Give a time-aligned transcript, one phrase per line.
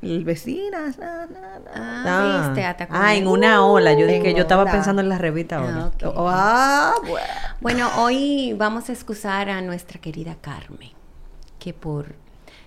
[0.00, 2.44] El vecinas, na, na, na.
[2.44, 3.94] Ah, viste, Ah, en una ola.
[3.94, 5.90] Yo dije, yo estaba pensando en la revista Ah, ahora.
[6.04, 7.26] Oh, ah, bueno.
[7.60, 10.92] Bueno, hoy vamos a excusar a nuestra querida Carmen,
[11.58, 12.14] que por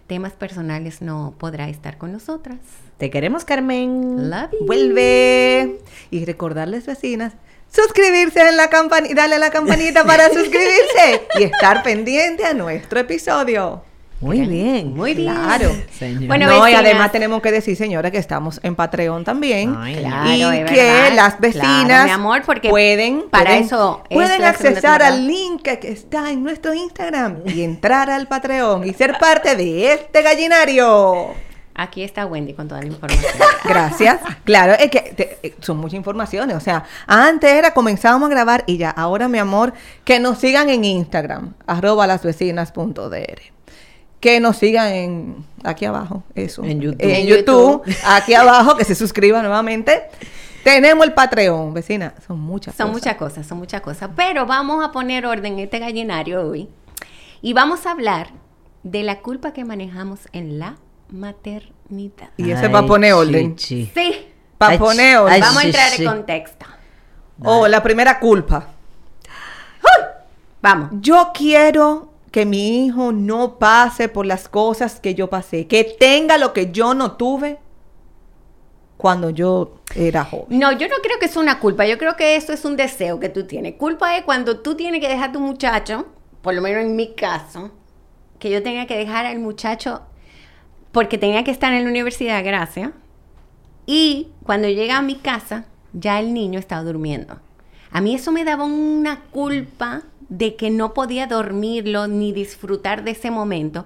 [0.07, 2.57] temas personales no podrá estar con nosotras.
[2.97, 4.29] Te queremos, Carmen.
[4.29, 4.65] Love you.
[4.65, 5.79] Vuelve.
[6.09, 7.33] Y recordarles, vecinas,
[7.73, 12.99] suscribirse en la campanita, darle a la campanita para suscribirse y estar pendiente a nuestro
[12.99, 13.83] episodio.
[14.21, 14.95] Muy bien.
[14.95, 15.33] Muy bien.
[15.33, 15.71] Claro.
[15.97, 16.27] Señor.
[16.27, 19.75] Bueno, no, y además tenemos que decir, señora, que estamos en Patreon también.
[19.77, 21.13] Ay, Claro, y es que verdad.
[21.15, 25.63] las vecinas Claro, mi amor, porque pueden, para pueden- eso es pueden accesar al link
[25.63, 30.21] que que está en nuestro Instagram y entrar al Patreon y ser parte de este
[30.21, 31.29] gallinario.
[31.73, 33.31] Aquí está Wendy con toda la información.
[33.63, 34.19] Gracias.
[34.43, 36.55] Claro, es que te- eh, son muchas informaciones.
[36.55, 38.89] O sea, antes era comenzábamos a grabar y ya.
[38.91, 43.41] Ahora, mi amor, que nos sigan en Instagram, arroba lasvecinas.dr.
[44.21, 46.63] Que nos sigan en aquí abajo, eso.
[46.63, 47.01] En YouTube.
[47.03, 47.95] En En YouTube, YouTube.
[48.05, 50.03] aquí abajo, que se suscriban nuevamente.
[50.63, 52.13] Tenemos el Patreon, vecina.
[52.27, 53.01] Son muchas Son cosas.
[53.03, 54.11] muchas cosas, son muchas cosas.
[54.15, 56.69] Pero vamos a poner orden en este gallinario hoy.
[57.41, 58.29] Y vamos a hablar
[58.83, 60.75] de la culpa que manejamos en la
[61.09, 62.29] maternidad.
[62.37, 63.55] Y ese para poner orden.
[63.55, 63.91] chichi.
[63.93, 64.27] Sí,
[64.59, 65.33] Para Ay, poner orden.
[65.33, 66.03] ay, vamos a sí, entrar sí.
[66.03, 66.65] en contexto.
[67.43, 68.67] Oh, la primera culpa.
[70.61, 70.89] Vamos.
[71.01, 76.37] Yo quiero que mi hijo no pase por las cosas que yo pasé, que tenga
[76.37, 77.59] lo que yo no tuve
[78.97, 80.59] cuando yo era joven.
[80.59, 83.19] No, yo no creo que es una culpa, yo creo que eso es un deseo
[83.19, 83.75] que tú tienes.
[83.75, 86.07] Culpa es cuando tú tienes que dejar a tu muchacho,
[86.41, 87.71] por lo menos en mi caso,
[88.39, 90.01] que yo tenga que dejar al muchacho
[90.91, 92.91] porque tenía que estar en la universidad, gracias.
[93.85, 97.39] Y cuando llega a mi casa, ya el niño estaba durmiendo.
[97.91, 103.11] A mí eso me daba una culpa de que no podía dormirlo ni disfrutar de
[103.11, 103.85] ese momento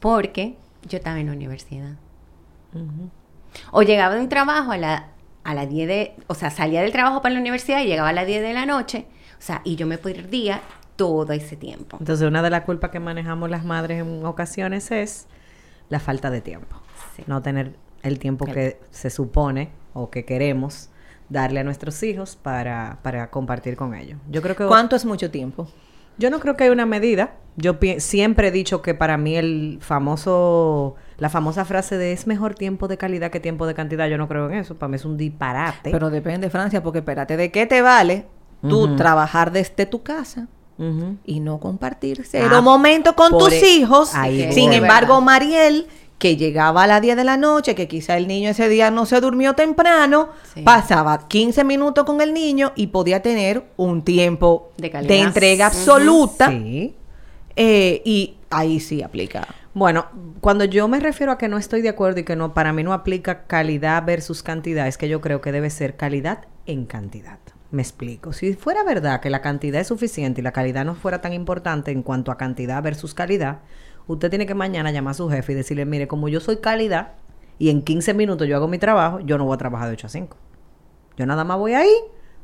[0.00, 0.56] porque
[0.88, 1.94] yo estaba en la universidad.
[3.70, 5.10] O llegaba de un trabajo a la,
[5.44, 8.12] a las 10 de, o sea, salía del trabajo para la universidad y llegaba a
[8.12, 9.06] las 10 de la noche,
[9.38, 10.60] o sea, y yo me perdía
[10.96, 11.96] todo ese tiempo.
[12.00, 15.28] Entonces, una de las culpas que manejamos las madres en ocasiones es
[15.90, 16.76] la falta de tiempo.
[17.14, 17.22] Sí.
[17.28, 20.90] No tener el tiempo que se supone o que queremos
[21.28, 24.18] darle a nuestros hijos para, para compartir con ellos.
[24.28, 25.68] Yo creo que ¿Cuánto es mucho tiempo?
[26.18, 27.34] Yo no creo que hay una medida.
[27.56, 32.54] Yo siempre he dicho que para mí el famoso, la famosa frase de es mejor
[32.54, 34.74] tiempo de calidad que tiempo de cantidad, yo no creo en eso.
[34.76, 35.90] Para mí es un disparate.
[35.90, 38.26] Pero depende, Francia, porque espérate, ¿de qué te vale
[38.62, 38.96] tú Ujú.
[38.96, 40.48] trabajar desde tu casa?
[41.24, 44.12] Y no compartir cero Ah, momento con tus e- hijos.
[44.16, 45.20] ahí Sin embargo.
[45.20, 45.86] Mariel,
[46.18, 49.04] que llegaba a las 10 de la noche, que quizá el niño ese día no
[49.04, 50.62] se durmió temprano, Sí.
[50.62, 56.48] pasaba 15 minutos con el niño y podía tener un tiempo De entrega absoluta.
[56.48, 56.94] Sí.
[57.56, 59.46] eh, y ahí sí aplica.
[59.74, 60.06] Bueno,
[60.40, 62.82] cuando yo me refiero a que no estoy de acuerdo y que no para mí
[62.84, 67.38] no aplica calidad versus cantidad, es que yo creo que debe ser calidad en cantidad.
[67.72, 68.32] Me explico.
[68.32, 71.90] Si fuera verdad que la cantidad es suficiente y la calidad no fuera tan importante
[71.90, 73.58] en cuanto a cantidad versus calidad,
[74.06, 77.12] usted tiene que mañana llamar a su jefe y decirle, mire, como yo soy calidad
[77.58, 80.06] y en 15 minutos yo hago mi trabajo, yo no voy a trabajar de 8
[80.06, 80.36] a 5.
[81.16, 81.92] Yo nada más voy ahí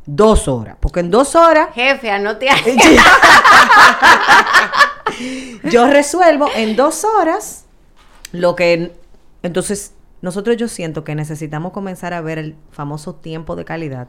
[0.07, 2.77] dos horas, porque en dos horas Jefe, anote ahí.
[5.71, 7.67] yo resuelvo en dos horas
[8.33, 8.95] lo que...
[9.43, 14.09] Entonces, nosotros yo siento que necesitamos comenzar a ver el famoso tiempo de calidad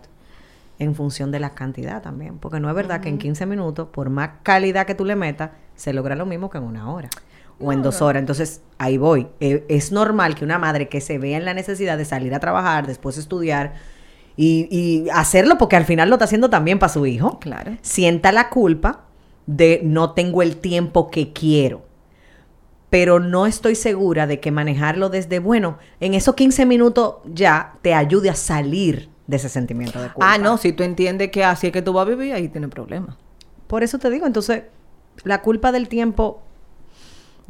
[0.78, 2.38] en función de la cantidad también.
[2.38, 5.52] Porque no es verdad que en 15 minutos, por más calidad que tú le metas,
[5.76, 7.10] se logra lo mismo que en una hora.
[7.62, 8.20] O en dos horas.
[8.22, 9.28] Entonces, ahí voy.
[9.40, 12.40] Eh, es normal que una madre que se vea en la necesidad de salir a
[12.40, 13.74] trabajar, después estudiar
[14.38, 17.78] y, y hacerlo porque al final lo está haciendo también para su hijo Claro.
[17.82, 19.02] sienta la culpa
[19.46, 21.84] de no tengo el tiempo que quiero.
[22.90, 27.94] Pero no estoy segura de que manejarlo desde, bueno, en esos 15 minutos ya te
[27.94, 30.34] ayude a salir de ese sentimiento de culpa.
[30.34, 32.70] Ah, no, si tú entiendes que así es que tú vas a vivir, ahí tienes
[32.70, 33.16] problemas.
[33.68, 34.64] Por eso te digo, entonces,
[35.24, 36.42] la culpa del tiempo,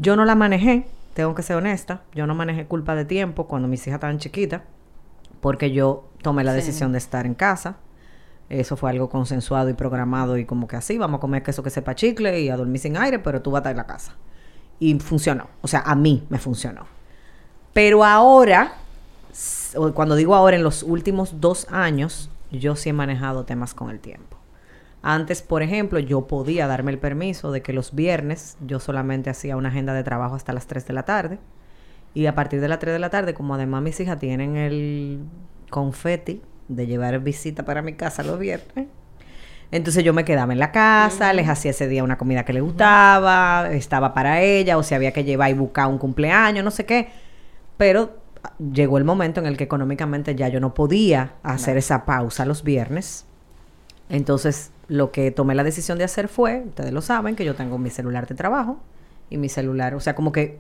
[0.02, 3.68] yo no la manejé, tengo que ser honesta, yo no manejé culpa de tiempo cuando
[3.68, 4.64] mis hijas estaban chiquitas,
[5.42, 6.58] porque yo tomé la Sí.
[6.58, 7.78] decisión de estar en casa.
[8.50, 11.70] Eso fue algo consensuado y programado y como que así, vamos a comer queso que
[11.70, 14.16] sepa chicle y a dormir sin aire, pero tú vas a estar en la casa.
[14.80, 16.88] Y funcionó, o sea, a mí me funcionó.
[17.74, 18.74] Pero ahora
[19.94, 24.00] cuando digo ahora, en los últimos dos años, yo sí he manejado temas con el
[24.00, 24.38] tiempo.
[25.04, 29.58] Antes, por ejemplo, yo podía darme el permiso de que los viernes yo solamente hacía
[29.58, 31.40] una agenda de trabajo hasta las 3 de la tarde.
[32.14, 35.20] Y a partir de las 3 de la tarde, como además mis hijas tienen el
[35.70, 38.88] confeti de llevar visita para mi casa los viernes,
[39.72, 42.62] entonces yo me quedaba en la casa, les hacía ese día una comida que les
[42.62, 46.86] gustaba, estaba para ella, o si había que llevar y buscar un cumpleaños, no sé
[46.86, 47.08] qué.
[47.78, 48.18] Pero
[48.74, 52.64] llegó el momento en el que económicamente ya yo no podía hacer esa pausa los
[52.64, 53.26] viernes.
[54.10, 57.78] Entonces lo que tomé la decisión de hacer fue, ustedes lo saben, que yo tengo
[57.78, 58.82] mi celular de trabajo
[59.30, 60.60] y mi celular, o sea, como que,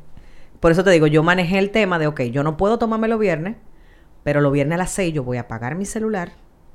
[0.62, 3.20] por eso te digo, yo manejé el tema de, ok, yo no puedo tomarme los
[3.20, 3.58] viernes,
[4.24, 6.32] pero los viernes a las 6 yo voy a apagar mi celular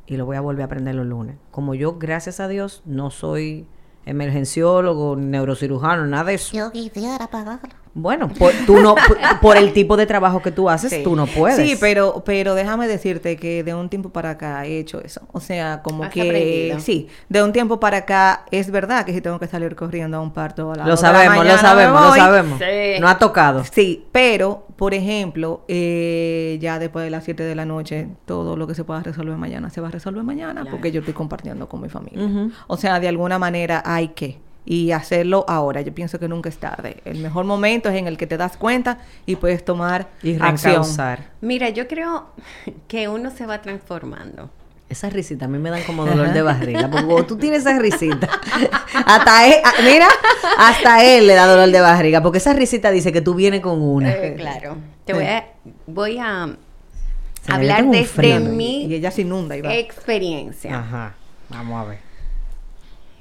[0.07, 1.37] y lo voy a volver a prender los lunes.
[1.51, 3.67] Como yo, gracias a Dios, no soy
[4.05, 6.55] emergenciólogo, neurocirujano, nada de eso.
[6.55, 7.86] Yo quisiera pagarlo.
[7.99, 8.95] Bueno, por, tú no,
[9.41, 11.01] por, el tipo de trabajo que tú haces, Sí.
[11.03, 11.57] tú no puedes.
[11.57, 15.23] Sí, pero, pero déjame decirte que de un tiempo para acá he hecho eso.
[15.33, 16.81] O sea, como Has que aprendido.
[16.81, 20.21] sí, de un tiempo para acá es verdad que si tengo que salir corriendo a
[20.21, 22.59] un parto a la Lo sabemos, lo sabemos, lo sabemos.
[22.59, 23.01] Sí.
[23.01, 23.65] No ha tocado.
[23.65, 28.67] Sí, pero, por ejemplo, eh, ya después de las 7 de la noche, todo lo
[28.67, 30.71] que se pueda resolver mañana se va a resolver mañana Claro.
[30.71, 32.49] porque yo estoy compartiendo con mi familia.
[32.67, 34.45] O sea, de alguna manera hay que.
[34.69, 35.81] Y hacerlo ahora.
[35.81, 36.97] Yo pienso que nunca es tarde.
[37.05, 40.83] El mejor momento es en el que te das cuenta y puedes tomar Y acción.
[41.41, 42.27] Mira, yo creo
[42.89, 44.51] que uno se va transformando.
[44.89, 46.89] Esas risitas a mí me dan como dolor de barriga.
[46.91, 48.29] Porque tú tienes esa risita,
[49.07, 50.07] hasta él, a- mira,
[50.59, 52.23] hasta él le da dolor de barriga.
[52.23, 54.11] Porque esa risita dice que tú vienes con una.
[54.13, 54.77] Eh, claro.
[55.05, 55.47] Te voy a,
[55.87, 56.57] voy a
[57.49, 58.41] hablar desde frío.
[58.41, 59.75] mi Y ella se inunda y va.
[59.75, 60.79] experiencia.
[60.79, 61.15] Ajá.
[61.49, 62.06] Vamos a ver.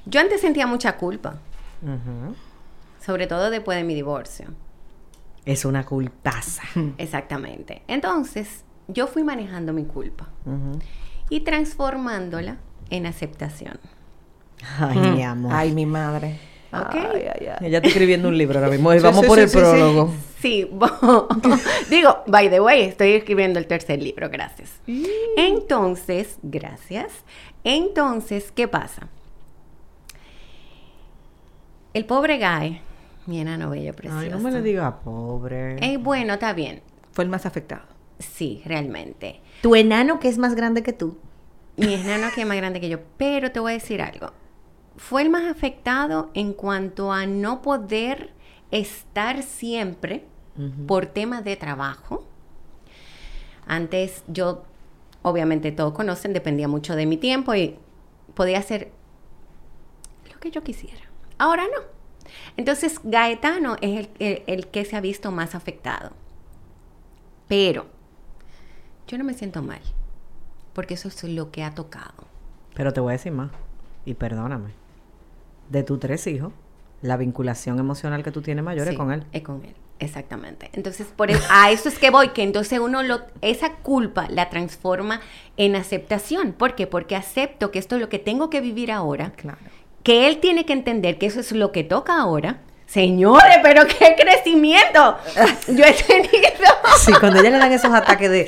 [0.06, 1.40] Yo antes sentía mucha culpa,
[3.04, 4.48] sobre todo después de mi divorcio.
[5.46, 6.64] Es una culpaza.
[6.98, 7.84] Exactamente.
[7.88, 10.28] Entonces, yo fui manejando mi culpa
[11.30, 12.58] y transformándola
[12.90, 13.80] en aceptación.
[14.80, 15.52] Ay, mi amor.
[15.54, 16.40] Ay, mi madre.
[16.72, 16.94] Ok.
[16.94, 17.68] Ay, ay, ay.
[17.68, 18.92] Ella está escribiendo un libro ahora mismo.
[18.92, 20.14] Sí, Vamos sí, por sí, el prólogo.
[20.40, 20.70] Sí,
[21.90, 24.72] digo, by the way, estoy escribiendo el tercer libro, gracias.
[25.38, 27.12] Entonces, gracias.
[27.64, 29.08] Entonces, ¿qué pasa?
[31.96, 32.82] El pobre Guy,
[33.26, 34.20] mi enano bello precioso.
[34.20, 35.78] Ay, no me le diga pobre.
[35.78, 36.82] Eh, bueno, está bien.
[37.14, 37.84] Fue el más afectado.
[38.20, 39.40] Sí, realmente.
[39.62, 41.18] Tu enano que es más grande que tú.
[41.78, 43.00] Mi enano que es más grande que yo.
[43.16, 44.32] Pero te voy a decir algo.
[44.98, 48.34] Fue el más afectado en cuanto a no poder
[48.72, 50.26] estar siempre
[50.88, 52.26] por temas de trabajo.
[53.68, 54.66] Antes yo,
[55.22, 57.78] obviamente todos conocen, dependía mucho de mi tiempo y
[58.34, 58.92] podía hacer
[60.30, 61.15] lo que yo quisiera.
[61.38, 61.84] Ahora no.
[62.58, 66.12] Entonces Gaetano es el, el- el que se ha visto más afectado.
[67.48, 67.86] Pero
[69.08, 69.82] yo no me siento mal,
[70.74, 72.26] porque eso es lo que ha tocado.
[72.74, 73.52] Pero te voy a decir más.
[74.06, 74.72] Y perdóname.
[75.70, 76.54] De tus tres hijos,
[77.02, 79.26] la vinculación emocional que tú tienes mayor es con él.
[79.32, 80.70] Es con él, exactamente.
[80.74, 84.50] Entonces, por eso, a eso es que voy, que entonces uno lo, esa culpa la
[84.50, 85.22] transforma
[85.58, 86.54] en aceptación.
[86.54, 86.88] ¿Por qué?
[86.88, 89.60] Porque acepto que esto es lo que tengo que vivir ahora, Claro.
[90.06, 92.62] Que él tiene que entender que eso es lo que toca ahora.
[92.86, 95.18] Señores, pero qué crecimiento
[95.68, 96.72] yo he tenido.
[97.00, 98.48] Sí, cuando ella le dan esos ataques de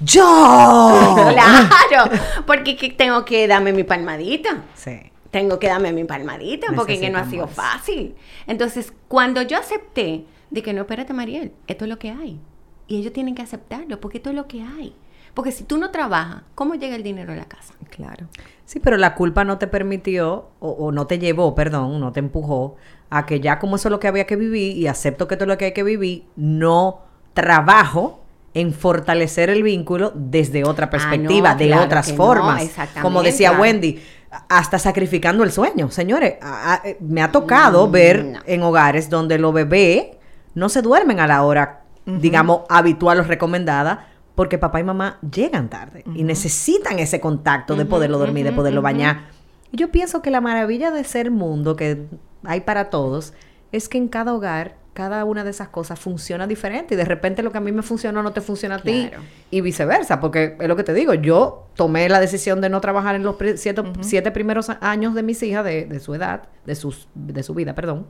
[0.00, 1.24] ¡Yo!
[1.32, 2.10] Claro,
[2.46, 4.62] porque que tengo que darme mi palmadita.
[4.74, 4.98] Sí.
[5.30, 8.14] tengo que darme mi palmadita porque que no ha sido fácil.
[8.46, 12.40] Entonces, cuando yo acepté de que no, espérate, Mariel, esto es lo que hay.
[12.88, 14.96] Y ellos tienen que aceptarlo porque esto es lo que hay.
[15.34, 17.74] Porque si tú no trabajas, ¿cómo llega el dinero a la casa?
[17.90, 18.28] Claro.
[18.66, 22.20] Sí, pero la culpa no te permitió, o, o no te llevó, perdón, no te
[22.20, 22.76] empujó
[23.10, 25.44] a que ya como eso es lo que había que vivir y acepto que esto
[25.44, 27.00] es lo que hay que vivir, no
[27.34, 28.20] trabajo
[28.54, 32.70] en fortalecer el vínculo desde otra perspectiva, Ah, no, de claro otras no, formas.
[33.02, 34.00] Como decía Wendy,
[34.48, 35.90] hasta sacrificando el sueño.
[35.90, 38.38] Señores, a- a- me ha tocado Mm, ver no.
[38.46, 40.06] en hogares donde los bebés
[40.54, 45.68] no se duermen a la hora, digamos, habitual o recomendada, porque papá y mamá llegan
[45.70, 49.28] tarde y necesitan ese contacto de poderlo dormir, de poderlo bañar.
[49.72, 52.06] Yo pienso que la maravilla de ser mundo que
[52.44, 53.32] hay para todos
[53.72, 57.42] es que en cada hogar cada una de esas cosas funciona diferente y de repente
[57.42, 59.24] lo que a mí me funcionó no te funciona a ti Claro.
[59.50, 63.16] y viceversa, porque es lo que te digo, yo tomé la decisión de no trabajar
[63.16, 67.08] en los siete, siete primeros años de mis hijas, de, de su edad, de, sus,
[67.16, 68.06] de su vida, perdón,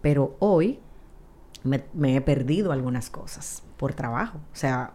[0.00, 0.80] pero hoy
[1.62, 4.38] me, me he perdido algunas cosas por trabajo.
[4.38, 4.92] O sea,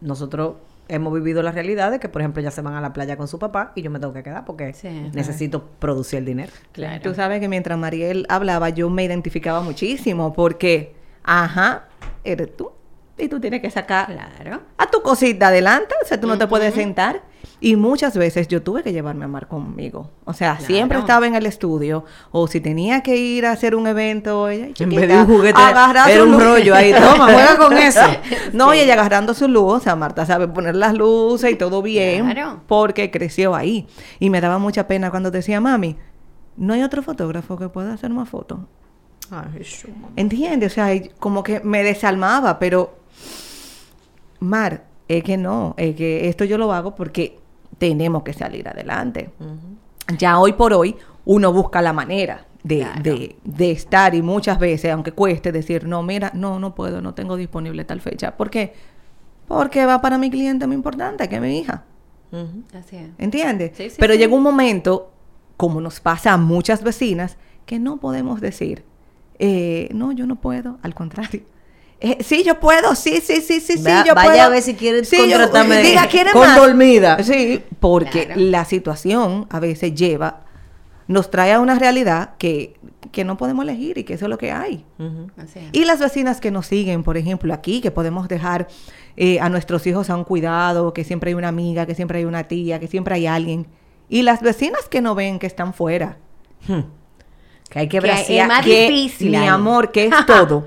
[0.00, 0.54] nosotros
[0.88, 3.26] hemos vivido la realidad de que, por ejemplo, ya se van a la playa con
[3.26, 5.10] su papá y yo me tengo que quedar porque Sí.
[5.14, 6.52] necesito producir el dinero.
[6.72, 7.00] Claro.
[7.02, 11.84] Tú sabes que mientras Mariel hablaba, yo me identificaba muchísimo porque, ajá,
[12.22, 12.70] eres tú.
[13.16, 14.60] y tú tienes que sacar Claro.
[14.76, 17.22] a tu cosita adelante, o sea, tú no te puedes sentar.
[17.60, 20.10] Y muchas veces yo tuve que llevarme a Mar conmigo.
[20.24, 23.86] O sea, siempre estaba en el estudio, o si tenía que ir a hacer un
[23.86, 25.58] evento, ella, En vez de un juguete,
[26.08, 26.42] era un luz.
[26.44, 26.92] rollo ahí.
[26.92, 28.00] Toma, juega con eso.
[28.52, 31.80] No, y ella agarrando su luz, o sea, Marta sabe poner las luces y todo
[31.80, 32.60] bien, Claro.
[32.66, 33.86] porque creció ahí.
[34.18, 35.96] Y me daba mucha pena cuando decía, mami,
[36.56, 38.58] no hay otro fotógrafo que pueda hacer más fotos.
[39.30, 40.08] Ay, Jesús, mamá.
[40.16, 40.72] ¿Entiendes?
[40.72, 42.98] O sea, como que me desalmaba, pero
[44.40, 47.38] Mar, es que no, es que esto yo lo hago porque
[47.88, 49.30] tenemos que salir adelante.
[50.18, 53.02] Ya hoy por hoy uno busca la manera de, Claro.
[53.02, 57.12] de- de estar y muchas veces, aunque cueste decir, no, mira, no, no puedo, no
[57.14, 58.36] tengo disponible tal fecha.
[58.36, 58.72] ¿Por qué?
[59.46, 61.84] Porque va para mi cliente muy importante, que es mi hija.
[62.74, 63.10] Así es.
[63.18, 63.72] ¿Entiendes?
[63.76, 64.18] Sí, sí, Pero sí.
[64.18, 65.12] llega un momento,
[65.58, 67.36] como nos pasa a muchas vecinas,
[67.66, 68.84] que no podemos decir,
[69.38, 71.42] eh, no, yo no puedo, al contrario.
[72.00, 74.42] Eh, sí, yo puedo, sí, sí, sí, sí, sí, yo vaya puedo.
[74.42, 76.56] a ver si quiere Sí, contratarme de- diga, ¿quiere con más?
[76.56, 77.22] dormida.
[77.22, 78.40] Sí, porque Claro.
[78.40, 80.40] la situación a veces lleva,
[81.06, 82.76] nos trae a una realidad que,
[83.12, 84.84] que no podemos elegir y que eso es lo que hay.
[84.98, 85.28] Ujú.
[85.36, 85.64] Así es.
[85.72, 88.68] Y las vecinas que nos siguen, por ejemplo, aquí, que podemos dejar
[89.16, 92.24] eh, a nuestros hijos a un cuidado, que siempre hay una amiga, que siempre hay
[92.24, 93.66] una tía, que siempre hay alguien.
[94.08, 96.16] Y las vecinas que no ven, que están fuera.
[96.66, 96.80] Hmm.
[97.70, 99.46] Que hay que Que es más que, difícil Mi ahí.
[99.46, 100.66] amor, que es todo.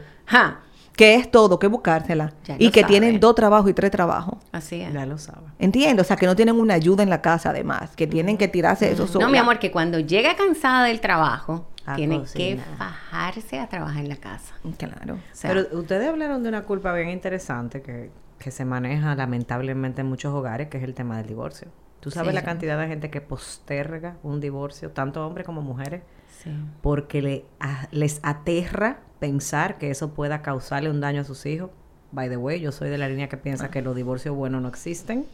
[0.97, 2.33] Que es todo, que buscársela.
[2.57, 2.91] Y que sabe.
[2.91, 4.39] tienen dos trabajos y tres trabajos.
[4.51, 4.91] Así es.
[4.91, 5.49] Ya lo sabes.
[5.59, 8.47] Entiendo, o sea, que no tienen una ayuda en la casa además, que tienen que
[8.49, 9.27] tirarse eso No, sola.
[9.29, 14.09] mi amor, que cuando llega cansada del trabajo, A tiene que fajarse a trabajar en
[14.09, 14.55] la casa.
[14.77, 15.13] Claro.
[15.13, 20.01] O sea, Pero ustedes hablaron de una culpa bien interesante que, que se maneja lamentablemente
[20.01, 21.67] en muchos hogares, que es el tema del divorcio.
[21.99, 22.35] ¿Tú sabes Sí.
[22.35, 26.01] la cantidad de gente que posterga un divorcio, tanto hombres como mujeres,
[26.43, 26.49] sí.
[26.81, 31.69] porque le, a- les aterra pensar que eso pueda causarle un daño a sus hijos?
[32.11, 34.67] By the way, yo soy de la línea que piensa que los divorcios buenos no
[34.69, 35.25] existen,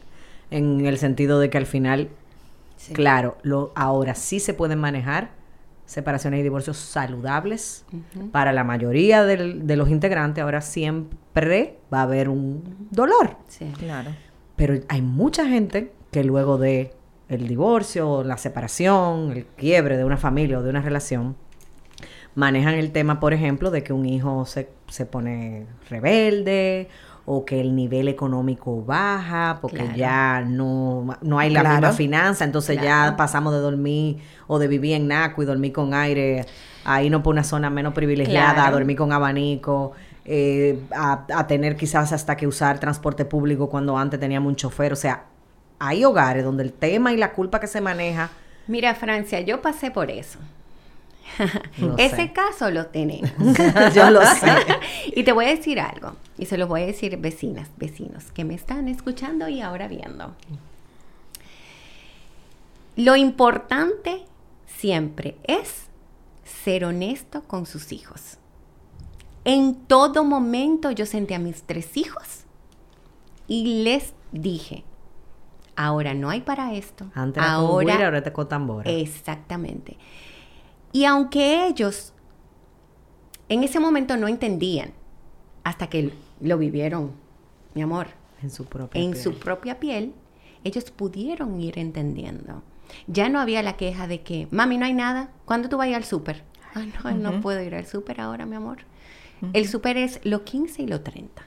[0.50, 2.08] en el sentido de que al final,
[2.76, 2.92] Sí.
[2.92, 5.30] claro, lo, ahora sí se pueden manejar
[5.86, 7.84] separaciones y divorcios saludables
[8.32, 10.42] para la mayoría del- de los integrantes.
[10.42, 13.36] Ahora siempre va a haber un dolor.
[13.48, 13.70] Sí.
[13.78, 14.10] Claro.
[14.56, 16.92] Pero hay mucha gente que luego de
[17.28, 21.36] el divorcio, la separación, el quiebre de una familia o de una relación,
[22.34, 26.88] manejan el tema, por ejemplo, de que un hijo se, se pone rebelde
[27.26, 29.96] o que el nivel económico baja porque Claro.
[29.96, 31.76] ya no, no hay la Claro.
[31.76, 35.94] misma finanza, entonces ya pasamos de dormir o de vivir en Naco y dormir con
[35.94, 36.44] aire,
[36.84, 39.92] a irnos por una zona menos privilegiada, a dormir con abanico,
[40.26, 44.92] eh, a, a tener quizás hasta que usar transporte público cuando antes teníamos un chofer,
[44.92, 45.24] o sea,
[45.78, 48.30] hay hogares donde el tema y la culpa que se maneja,
[48.66, 50.38] Mira, Francia, yo pasé por eso.
[51.98, 52.32] Ese sé.
[52.32, 53.30] caso lo tenemos.
[53.94, 54.52] yo lo sé.
[55.06, 58.44] y te voy a decir algo, y se lo voy a decir vecinas, vecinos que
[58.44, 60.34] me están escuchando y ahora viendo.
[62.96, 64.24] Lo importante
[64.66, 65.88] siempre es
[66.44, 68.38] ser honesto con sus hijos.
[69.44, 72.44] En todo momento yo senté a mis tres hijos
[73.46, 74.84] y les dije,
[75.76, 77.06] ahora no hay para esto.
[77.14, 78.90] Antes era con ahora, ahora te con tambora.
[78.90, 79.96] Exactamente.
[80.92, 82.12] Y aunque ellos
[83.48, 84.92] en ese momento no entendían,
[85.62, 87.12] hasta que lo vivieron,
[87.74, 88.08] mi amor,
[88.42, 89.22] en su propia en piel.
[89.22, 90.12] su propia piel,
[90.62, 92.62] ellos pudieron ir entendiendo.
[93.06, 95.30] Ya no había la queja de que, mami, no hay nada.
[95.44, 96.44] ¿Cuándo tú vas a ir al súper?
[96.74, 98.78] Ah, no, no puedo ir al súper ahora, mi amor.
[99.52, 101.42] El súper es lo 15 y lo 30.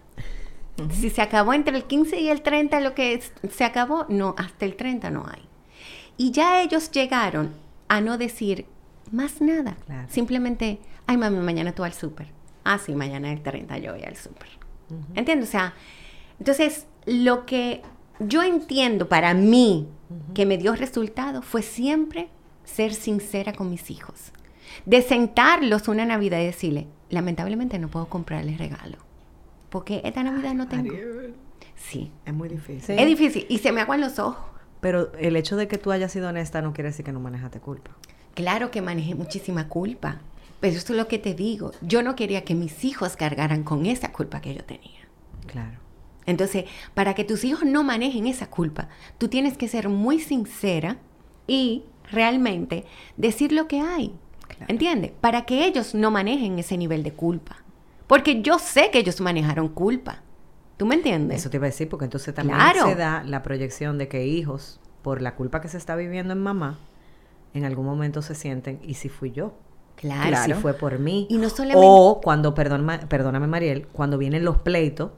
[0.92, 4.36] Si se acabó entre el 15 y el 30 lo que es- se acabó, no,
[4.38, 5.42] hasta el 30 no hay.
[6.18, 7.54] Y ya ellos llegaron
[7.88, 8.66] a no decir
[9.12, 9.76] más nada.
[9.86, 10.08] Claro.
[10.10, 12.28] Simplemente, ay mami, mañana tú al súper.
[12.64, 14.50] Ah, sí, mañana el 30 yo voy al súper.
[15.16, 15.50] ¿Entiendes?
[15.50, 15.74] O sea,
[16.40, 17.82] entonces lo que
[18.20, 19.88] yo entiendo para mí
[20.34, 22.30] que me dio resultado fue siempre
[22.64, 24.32] ser sincera con mis hijos.
[24.86, 28.98] De sentarlos una Navidad y decirle, lamentablemente no puedo comprarles regalo.
[29.70, 30.94] Porque esta Navidad no tengo.
[31.76, 32.12] Sí.
[32.26, 32.82] Es muy difícil.
[32.82, 32.94] Sí.
[32.98, 34.46] Es difícil y se me aguan los ojos.
[34.80, 37.60] Pero el hecho de que tú hayas sido honesta no quiere decir que no manejaste
[37.60, 37.92] culpa.
[38.36, 40.22] Claro que manejé muchísima culpa,
[40.60, 41.72] pero eso es lo que te digo.
[41.82, 45.08] Yo no quería que mis hijos cargaran con esa culpa que yo tenía.
[45.48, 45.80] Claro.
[46.28, 50.98] Entonces, para que tus hijos no manejen esa culpa, tú tienes que ser muy sincera
[51.48, 54.14] y realmente decir lo que hay.
[54.68, 55.12] ¿Entiendes?
[55.20, 57.64] Para que ellos no manejen ese nivel de culpa.
[58.08, 60.22] Porque yo sé que ellos manejaron culpa.
[60.78, 61.40] ¿Tú me entiendes?
[61.42, 62.86] Eso te iba a decir, porque entonces también Claro.
[62.88, 66.40] se da la proyección de que hijos, por la culpa que se está viviendo en
[66.42, 66.78] mamá,
[67.54, 69.54] en algún momento se sienten, ¿y si fui yo?
[69.96, 70.32] Claro.
[70.32, 71.26] ¿Y si fue por mí?
[71.30, 75.12] Y no solamente- O cuando, perdóname, perdóname Mariel, cuando vienen los pleitos,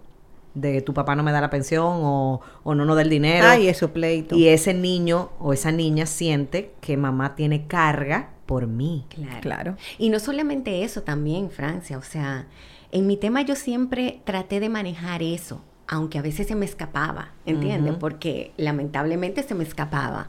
[0.53, 3.45] de tu papá no me da la pensión o, o no nos da el dinero.
[3.47, 4.35] Ay, eso pleito.
[4.35, 9.05] y ese niño o esa niña siente que mamá tiene carga por mí.
[9.09, 9.41] Claro.
[9.41, 9.75] Claro.
[9.99, 12.47] Y no solamente eso también, Francia, o sea,
[12.91, 17.33] en mi tema yo siempre traté de manejar eso, aunque a veces se me escapaba,
[17.45, 17.95] ¿entiendes?
[17.99, 20.25] Porque lamentablemente se me escapaba.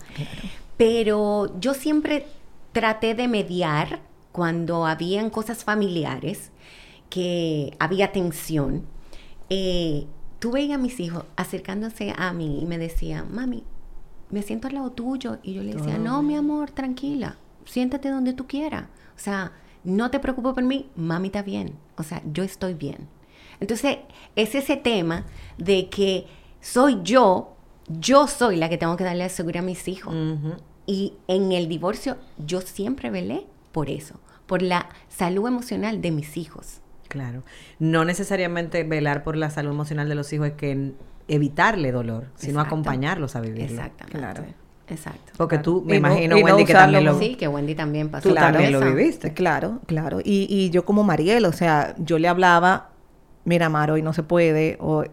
[0.76, 2.26] Pero yo siempre
[2.73, 4.00] traté de mediar
[4.33, 6.50] cuando habían cosas familiares,
[7.11, 8.85] que había tensión.
[9.50, 10.07] Eh,
[10.38, 13.64] tú veías a mis hijos acercándose a mí y me decían, mami,
[14.31, 15.38] me siento al lado tuyo.
[15.43, 18.85] Y yo le decía, no, mi amor, tranquila, siéntate donde tú quieras.
[19.17, 19.52] O sea,
[19.84, 21.75] no te preocupes por mí, mami está bien.
[21.96, 23.08] O sea, yo estoy bien.
[23.60, 23.99] Entonces,
[24.37, 25.26] es ese tema
[25.58, 26.26] de que
[26.60, 27.56] soy yo,
[27.88, 30.14] yo soy la que tengo que darle seguridad a mis hijos.
[30.87, 36.37] Y en el divorcio yo siempre velé por eso, por la salud emocional de mis
[36.37, 36.80] hijos.
[37.08, 37.42] Claro.
[37.78, 40.92] No necesariamente velar por la salud emocional de los hijos es que
[41.28, 42.66] evitarle dolor, sino Exacto.
[42.75, 43.64] acompañarlos a vivirlo.
[43.66, 44.18] Exactamente.
[44.18, 44.44] Claro.
[44.90, 45.32] Exacto.
[45.37, 48.28] Porque tú, me Y imagino, no Wendy, que también lo, Sí, que Wendy también pasó.
[48.28, 49.32] tú también lo viviste.
[49.32, 50.20] Claro, claro.
[50.20, 52.90] Y, y yo como Mariel, o sea, yo le hablaba,
[53.44, 55.04] mira, Mar, hoy no se puede, o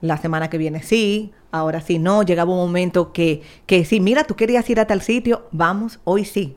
[0.00, 2.22] la semana que viene sí, ahora sí no.
[2.22, 6.24] Llegaba un momento que, que sí, mira, tú querías ir a tal sitio, vamos, hoy
[6.24, 6.56] sí.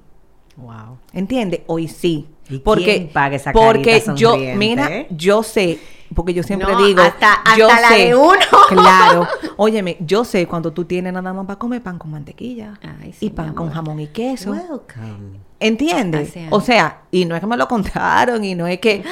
[0.56, 0.98] Wow.
[1.14, 1.62] ¿Entiendes?
[1.68, 2.28] Hoy sí.
[2.50, 5.80] ¿Y porque quién paga esa porque yo, mira, yo sé,
[6.16, 8.40] porque yo siempre No, digo, hasta- yo hasta la sé, de uno.
[8.70, 9.28] claro.
[9.58, 13.26] Óyeme, yo sé cuando tú tienes nada más para comer pan con mantequilla Ay, sí,
[13.26, 14.52] y pan con jamón y queso.
[14.52, 15.40] Welcome.
[15.60, 16.34] ¿Entiendes?
[16.52, 19.04] O sea, y no es que me lo contaron y no es que...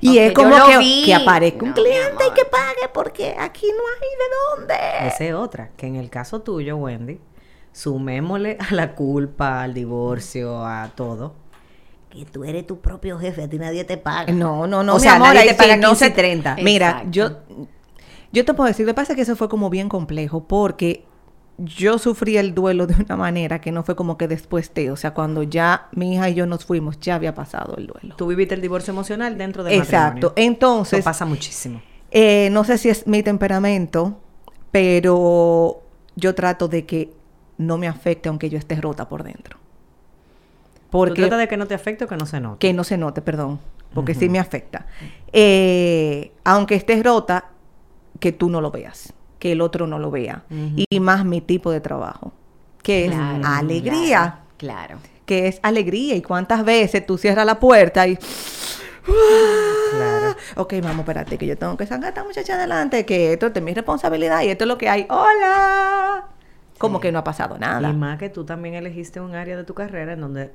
[0.00, 3.66] Y Porque es como que, que aparezca un No, cliente y que pague porque aquí
[3.68, 5.06] no hay de dónde.
[5.08, 7.20] Esa es otra, que en el caso tuyo, Wendy,
[7.72, 11.34] sumémosle a la culpa, al divorcio, a todo.
[12.14, 14.32] Que tú eres tu propio jefe, a ti nadie te paga.
[14.32, 14.92] No, no, no.
[14.92, 16.56] O mi sea, amor, nadie te paga sí, no 15 y se- 30.
[16.62, 17.10] Mira, Exacto.
[17.10, 17.30] yo,
[18.32, 21.04] yo te puedo decir, lo que pasa es que eso fue como bien complejo porque
[21.58, 24.96] yo sufrí el duelo de una manera que no fue como que después de, o
[24.96, 28.14] sea, cuando ya mi hija y yo nos fuimos, ya había pasado el duelo.
[28.16, 30.28] Tú viviste el divorcio emocional dentro del Exacto.
[30.28, 30.52] matrimonio.
[30.52, 31.80] Entonces, Eso pasa muchísimo.
[32.10, 34.18] Eh, no sé si es mi temperamento,
[34.70, 35.82] pero
[36.16, 37.12] yo trato de que
[37.58, 39.58] no me afecte aunque yo esté rota por dentro.
[40.94, 42.58] Tú Porque trata de que no te afecte o que no se note.
[42.64, 43.58] que no se note, perdón,
[43.94, 44.86] porque sí me afecta.
[45.32, 47.46] Eh, aunque estés rota,
[48.20, 50.44] que tú no lo veas, que el otro no lo vea.
[50.76, 52.32] Y más mi tipo de trabajo,
[52.84, 53.12] que es
[53.44, 54.98] alegría, Claro.
[55.26, 56.14] que es alegría.
[56.14, 58.16] Y cuántas veces tú cierras la puerta y...
[58.16, 60.36] Claro.
[60.56, 63.62] Ok, vamos, espérate, que yo tengo que sacar a esta muchacha adelante, que esto es
[63.62, 65.06] mi responsabilidad y esto es lo que hay.
[65.10, 66.24] ¡Hola!
[66.78, 67.90] Como que no ha pasado nada.
[67.90, 70.52] Y más que tú también elegiste un área de tu carrera en donde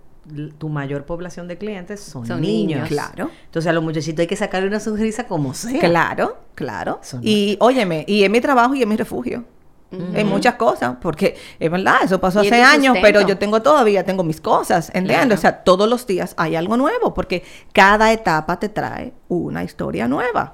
[0.57, 2.81] tu mayor población de clientes son, Son niños.
[2.81, 2.87] niños.
[2.87, 3.29] Claro.
[3.45, 5.79] Entonces a los muchachitos hay que sacarle una sonrisa como sea.
[5.79, 6.99] Claro, claro.
[7.01, 9.43] Son Y óyeme, y es mi trabajo y es mi refugio.
[9.91, 14.23] En muchas cosas, porque es verdad, eso pasó hace años, pero yo tengo todavía, tengo
[14.23, 15.17] mis cosas, ¿entiendes?
[15.17, 15.33] Claro.
[15.33, 20.07] O sea, todos los días hay algo nuevo, porque cada etapa te trae una historia
[20.07, 20.53] nueva.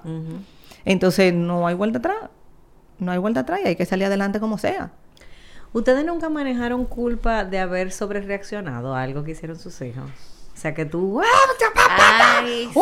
[0.85, 2.15] Entonces, no hay vuelta atrás.
[2.97, 4.93] No hay vuelta atrás y hay que salir adelante como sea.
[5.75, 10.05] ¿Ustedes nunca manejaron culpa de haber sobre reaccionado a algo que hicieron sus hijos?
[10.05, 11.21] O sea, que tú...
[11.89, 12.79] Ay, sí.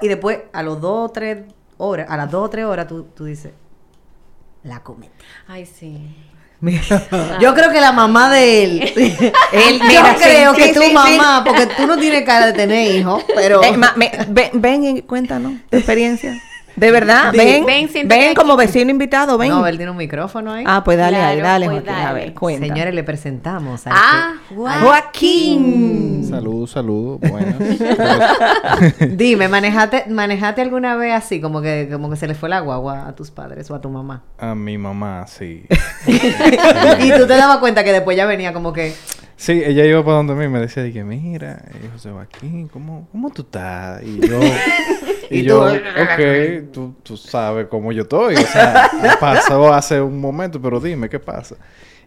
[0.00, 1.44] Y después, a los dos o tres
[1.76, 3.52] horas, a las dos o tres horas, tú, tú dices,
[4.64, 5.12] la cometí.
[5.46, 6.12] Ay, sí.
[7.40, 8.80] Yo creo que la mamá de él.
[9.52, 10.92] él yo creo sí, que sí, tu sí.
[10.92, 13.62] mamá, porque tú no tienes cara de tener hijos, pero.
[13.62, 16.34] Eh, ma- me- ven, ven y cuéntanos tu experiencia.
[16.76, 17.64] De verdad, ven,
[18.06, 19.50] Ven, como vecino invitado, ven.
[19.50, 20.64] No, él tiene un micrófono ahí.
[20.66, 21.94] ah, pues dale ahí, Claro, dale, pues Joaquín.
[21.94, 22.20] A dale.
[22.20, 22.66] ver, cuenta.
[22.66, 24.34] Señores, le presentamos a Ah,
[24.82, 26.26] Joaquín.
[26.28, 27.56] Saludos, saludos, buenas.
[29.16, 33.06] Dime, ¿manejaste, ¿manejaste alguna vez así, como que, como que se le fue la guagua
[33.06, 34.22] a tus padres o a tu mamá?
[34.38, 35.64] A mi mamá, sí.
[36.06, 38.94] y tú te dabas cuenta que después ya venía como que.
[39.36, 43.08] Sí, ella iba para donde mí y me decía, dije, mira, eh, José Joaquín, ¿cómo,
[43.10, 44.00] ¿cómo tú estás?
[44.02, 44.38] Y yo,
[45.34, 48.34] y, Y yo, ok, tú, tú sabes cómo yo estoy.
[48.36, 51.56] O sea, pasó hace un momento, pero dime, ¿qué pasa?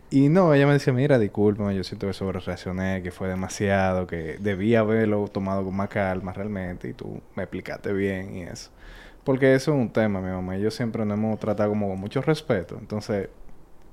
[0.10, 4.08] Y no, ella me decía, mira, discúlpame, yo siento que sobre reaccioné, que fue demasiado,
[4.08, 8.72] que debía haberlo tomado con más calma realmente y tú me explicaste bien y eso.
[9.26, 12.00] Porque eso es un tema, mi mamá y yo siempre nos hemos tratado como con
[12.00, 12.78] mucho respeto.
[12.80, 13.28] Entonces,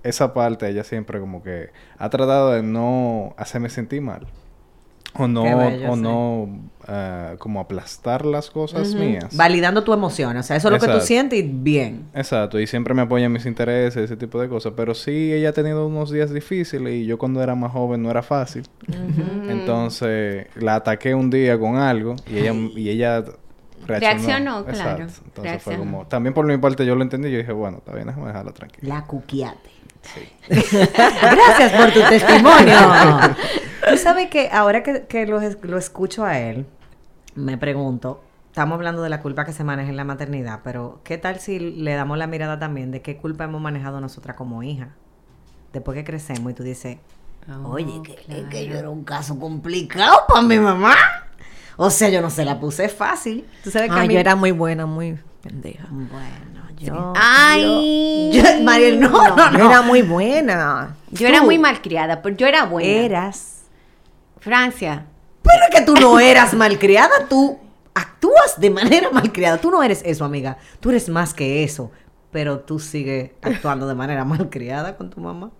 [0.05, 4.29] esa parte ella siempre como que ha tratado de no hacerme sentir mal.
[5.17, 6.03] O no, bello, o sí.
[6.03, 6.49] no
[6.89, 9.37] ah, como aplastar las cosas mías.
[9.37, 10.37] Validando tu emoción.
[10.37, 12.07] O sea, eso es lo que tú sientes y bien.
[12.15, 14.73] Exacto, y siempre me apoya en mis intereses, ese tipo de cosas.
[14.77, 18.11] Pero sí, ella ha tenido unos días difíciles y yo cuando era más joven no
[18.11, 18.65] era fácil.
[19.49, 23.25] Entonces la ataqué un día con algo y ella, y ella
[23.87, 24.71] Reaccionó, claro.
[24.71, 25.03] Exacto.
[25.03, 25.79] Entonces fue Reaccionó.
[25.79, 26.07] como...
[26.07, 28.53] También por mi parte yo lo entendí y yo dije, bueno, está bien, déjame dejarla
[28.53, 28.95] tranquila.
[28.95, 29.71] La cuquiate.
[30.03, 30.21] Sí.
[30.49, 32.77] Gracias por tu testimonio.
[33.89, 36.67] Tú sabes que ahora que, que lo, es- lo escucho a él,
[37.35, 41.19] me pregunto, estamos hablando de la culpa que se maneja en la maternidad, pero ¿qué
[41.19, 44.89] tal si le damos la mirada también de qué culpa hemos manejado nosotras como hija?
[45.73, 46.99] Después que crecemos y tú dices,
[47.47, 50.95] Oh, oye, que, es que yo era un caso complicado para mi mamá.
[51.77, 53.45] O sea, yo no se la puse fácil.
[53.63, 55.87] Tú sabes que a mí- yo era muy buena, muy pendeja.
[55.91, 57.13] Bueno, yo...
[57.17, 58.31] Ay.
[58.33, 59.59] yo- yo- Mariel, no, no, no.
[59.59, 60.97] Yo era muy buena.
[61.11, 62.89] Yo era muy malcriada, pero yo era buena.
[62.89, 63.54] Eras...
[64.45, 65.07] Francia.
[65.43, 67.59] Pero es que tú no eras malcriada, tú
[67.95, 69.57] actúas de manera malcriada.
[69.57, 70.59] Tú no eres eso, amiga.
[70.81, 71.91] Tú eres más que eso.
[72.31, 75.51] Pero tú sigues actuando de manera malcriada con tu mamá.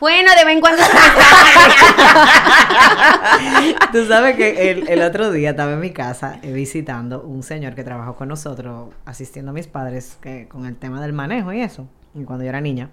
[0.00, 0.80] Bueno, de vez en cuando.
[3.92, 7.74] Tú sabes que el, el otro día estaba en mi casa eh, visitando un señor
[7.74, 11.62] que trabajó con nosotros, asistiendo a mis padres que, con el tema del manejo y
[11.62, 12.90] eso, y cuando yo era niña.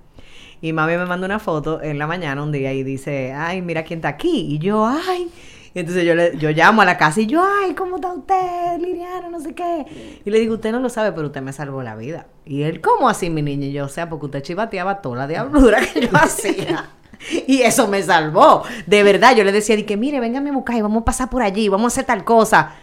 [0.62, 3.84] Y mami me mandó una foto en la mañana un día y dice, ay, mira
[3.84, 4.48] quién está aquí.
[4.50, 5.30] Y yo, ay.
[5.74, 9.28] Entonces yo, le, yo llamo a la casa y yo, ay, ¿cómo está usted, Liliana?
[9.30, 10.22] No sé qué.
[10.24, 12.28] Y le digo, usted no lo sabe, pero usted me salvó la vida.
[12.46, 13.65] Y él, ¿cómo así, mi niña?
[13.68, 16.89] Y yo, o sea, porque usted chivateaba toda la diablura que yo hacía.
[17.48, 18.63] Y eso me salvó.
[18.86, 21.41] De verdad, yo le decía, que mire, véngame a buscar y vamos a pasar por
[21.41, 22.74] allí, vamos a hacer tal cosa.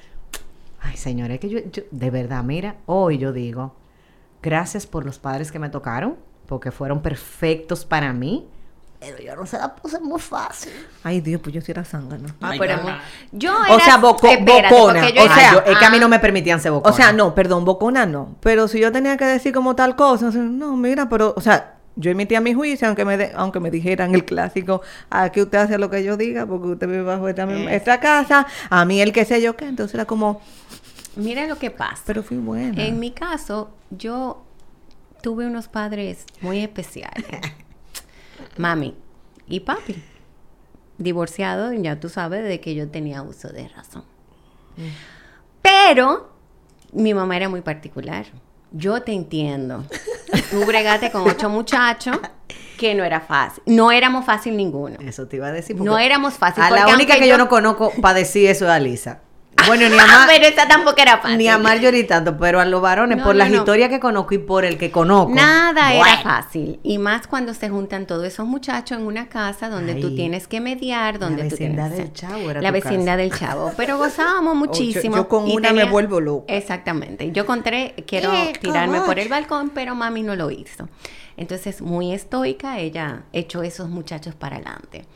[0.81, 3.75] Ay, señores, que yo, yo- de verdad, mira, hoy yo digo,
[4.43, 8.47] gracias por los padres que me tocaron, porque fueron perfectos para mí.
[9.01, 10.71] Pero yo no se la puse muy fácil.
[11.03, 12.37] Ay, Dios, pues yo sí era zángana.
[12.41, 12.89] Ah, pero mu-
[13.33, 16.01] yo O sea, boco- espérate, bocona, yo o sea, yo- es que a mí Ah,
[16.01, 16.95] no me permitían ser O bocona.
[16.95, 18.37] sea, no, perdón, bocona no.
[18.41, 21.41] Pero si yo tenía que decir como tal cosa, o sea, no, mira, pero, o
[21.41, 25.59] sea, yo emitía mi juicio, aunque me, de- aunque me dijeran el clásico, aquí usted
[25.59, 29.03] hace lo que yo diga, porque usted vive bajo esta, misma- esta casa, a mí
[29.03, 30.41] el que sé yo qué, entonces era como,
[31.17, 32.03] Mira lo que pasa.
[32.07, 32.81] pero fui buena.
[32.85, 34.45] En mi caso, yo
[35.23, 37.25] tuve unos padres muy especiales.
[38.59, 38.95] Mami
[39.47, 40.03] y papi.
[40.99, 44.05] Divorciados, ya tú sabes de que yo tenía uso de razón.
[45.63, 46.33] Pero
[46.93, 48.27] mi mamá era muy particular.
[48.73, 49.85] Yo te entiendo.
[50.51, 52.19] Tú bregaste con ocho muchachos
[52.79, 53.63] que no era fácil.
[53.67, 54.97] No éramos fácil ninguno.
[55.01, 55.77] Eso te iba a decir.
[55.81, 56.63] No éramos fácil.
[56.63, 59.21] A la única que yo no conozco para decir eso es a Lisa.
[59.67, 61.39] Bueno, ni a, Mar- Pero esa tampoco era fácil.
[61.39, 63.59] ni a Marjorie tanto, pero a los varones, No, por no, las no.
[63.59, 65.33] historias que conozco y por el que conozco.
[65.35, 66.81] Nada era fácil.
[66.83, 70.61] Y más cuando se juntan todos esos muchachos en una casa donde tú tienes que
[70.61, 73.73] mediar, donde tú vecindad tienes del Chavo era La tu vecindad del chavo.
[73.77, 75.17] Pero gozábamos muchísimo.
[75.17, 76.53] yo con una me vuelvo loca.
[76.53, 77.31] Exactamente.
[77.33, 80.89] Yo con tres quiero Eh, tirarme por el balcón, pero mami no lo hizo.
[81.37, 85.07] Entonces, muy estoica, ella echó esos muchachos para adelante.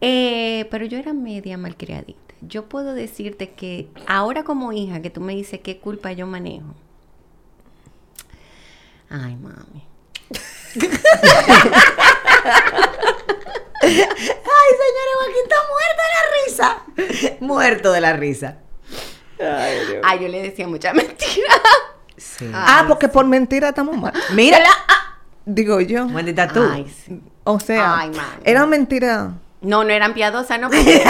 [0.00, 2.25] Eh, pero yo era media malcriadita.
[2.42, 6.74] Yo puedo decirte que ahora como hija que tú me dices qué culpa yo manejo.
[9.08, 9.86] Ay, mami.
[13.82, 13.92] Ay,
[14.82, 17.38] señora, Joaquín está muerto de la risa.
[17.40, 18.58] Muerto de la risa.
[20.02, 21.54] Ay, yo le decía mucha mentira.
[22.16, 22.50] Sí.
[22.52, 24.12] ah, porque por mentira estamos mal.
[24.32, 24.58] Mira,
[25.44, 26.08] Digo yo.
[26.08, 26.60] Bendita tú.
[26.68, 27.22] Ay, sí.
[27.44, 28.42] O sea, Ay, mami.
[28.44, 29.34] era mentira.
[29.62, 30.68] No, no eran piadosas, no.
[30.68, 31.02] porque-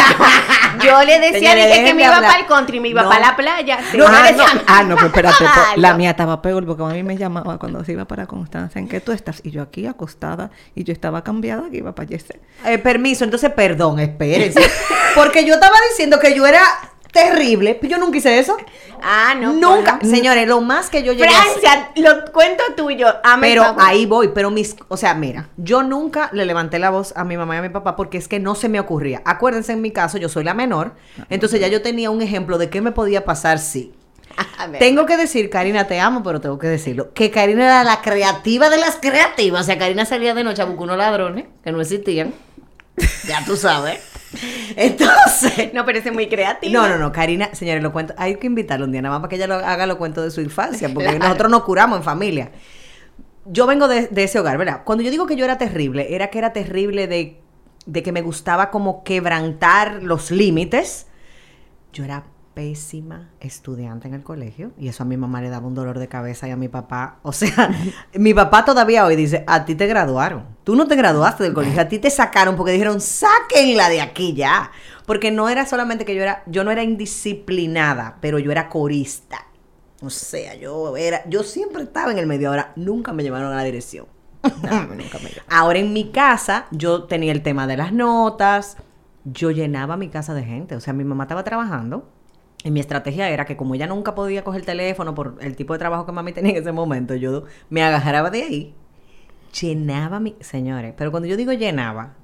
[0.84, 2.30] yo le decía Señores, dije, que me iba hablar.
[2.30, 3.08] para el country, me iba No.
[3.08, 3.78] para la playa.
[3.94, 5.44] No, ah, le no, decía- ah, no, pues espérate.
[5.76, 8.78] la mía estaba peor porque a mí me llamaba cuando se iba para Constanza.
[8.78, 9.40] ¿En qué tú estás?
[9.44, 12.40] Y yo aquí acostada y yo estaba cambiada que iba para Yese.
[12.64, 14.60] Eh, permiso, entonces perdón, espérense.
[15.14, 16.62] Porque yo estaba diciendo que yo era
[17.16, 17.78] terrible.
[17.82, 18.56] Yo nunca hice eso.
[19.02, 19.52] Ah, no.
[19.52, 19.98] nunca.
[20.02, 23.08] Señores, lo más que yo llegué a hacer- Francia, lo cuento tuyo.
[23.40, 27.24] Pero ahí voy, pero mis, o sea, mira, yo nunca le levanté la voz a
[27.24, 29.22] mi mamá y a mi papá porque es que no se me ocurría.
[29.24, 30.94] Acuérdense, en mi caso, yo soy la menor,
[31.30, 33.92] entonces ya yo tenía un ejemplo de qué me podía pasar si.
[34.78, 38.68] Tengo que decir, Karina, te amo, pero tengo que decirlo, que Karina era la creativa
[38.68, 39.62] de las creativas.
[39.62, 42.34] O sea, Karina salía de noche a buscar unos ladrones que no existían.
[43.26, 43.98] Ya tú sabes.
[44.76, 46.72] Entonces, No, es muy creativo.
[46.74, 48.14] no, no, no, Karina, señores, lo cuento.
[48.16, 50.30] Hay que invitarla un día nada más para que ella lo, haga los cuentos de
[50.30, 51.24] su infancia, porque Claro.
[51.24, 52.50] nosotros nos curamos en familia.
[53.46, 54.82] Yo vengo de, de ese hogar, ¿verdad?
[54.84, 57.40] Cuando yo digo que yo era terrible, era que era terrible de,
[57.86, 61.06] de que me gustaba como quebrantar los límites.
[61.92, 62.24] Yo era
[62.56, 66.08] pésima estudiante en el colegio y eso a mi mamá le daba un dolor de
[66.08, 67.70] cabeza y a mi papá, o sea,
[68.14, 71.82] mi papá todavía hoy dice, a ti te graduaron, tú no te graduaste del colegio,
[71.82, 74.70] a ti te sacaron porque dijeron, sáquenla de aquí ya,
[75.04, 79.48] porque no era solamente que yo era, yo no era indisciplinada, pero yo era corista,
[80.00, 83.56] o sea, yo era, yo siempre estaba en el medio, ahora nunca me llevaron a
[83.56, 84.06] la dirección.
[85.46, 88.78] Ahora en mi casa yo tenía el tema de las notas,
[89.24, 92.15] yo llenaba mi casa de gente, o sea, mi mamá estaba trabajando
[92.64, 95.72] Y mi estrategia era que como ella nunca podía coger el teléfono por el tipo
[95.72, 98.74] de trabajo que mami tenía en ese momento, yo me agarraba de ahí,
[99.60, 100.36] llenaba mi...
[100.40, 102.14] Señores, pero cuando yo digo llenaba,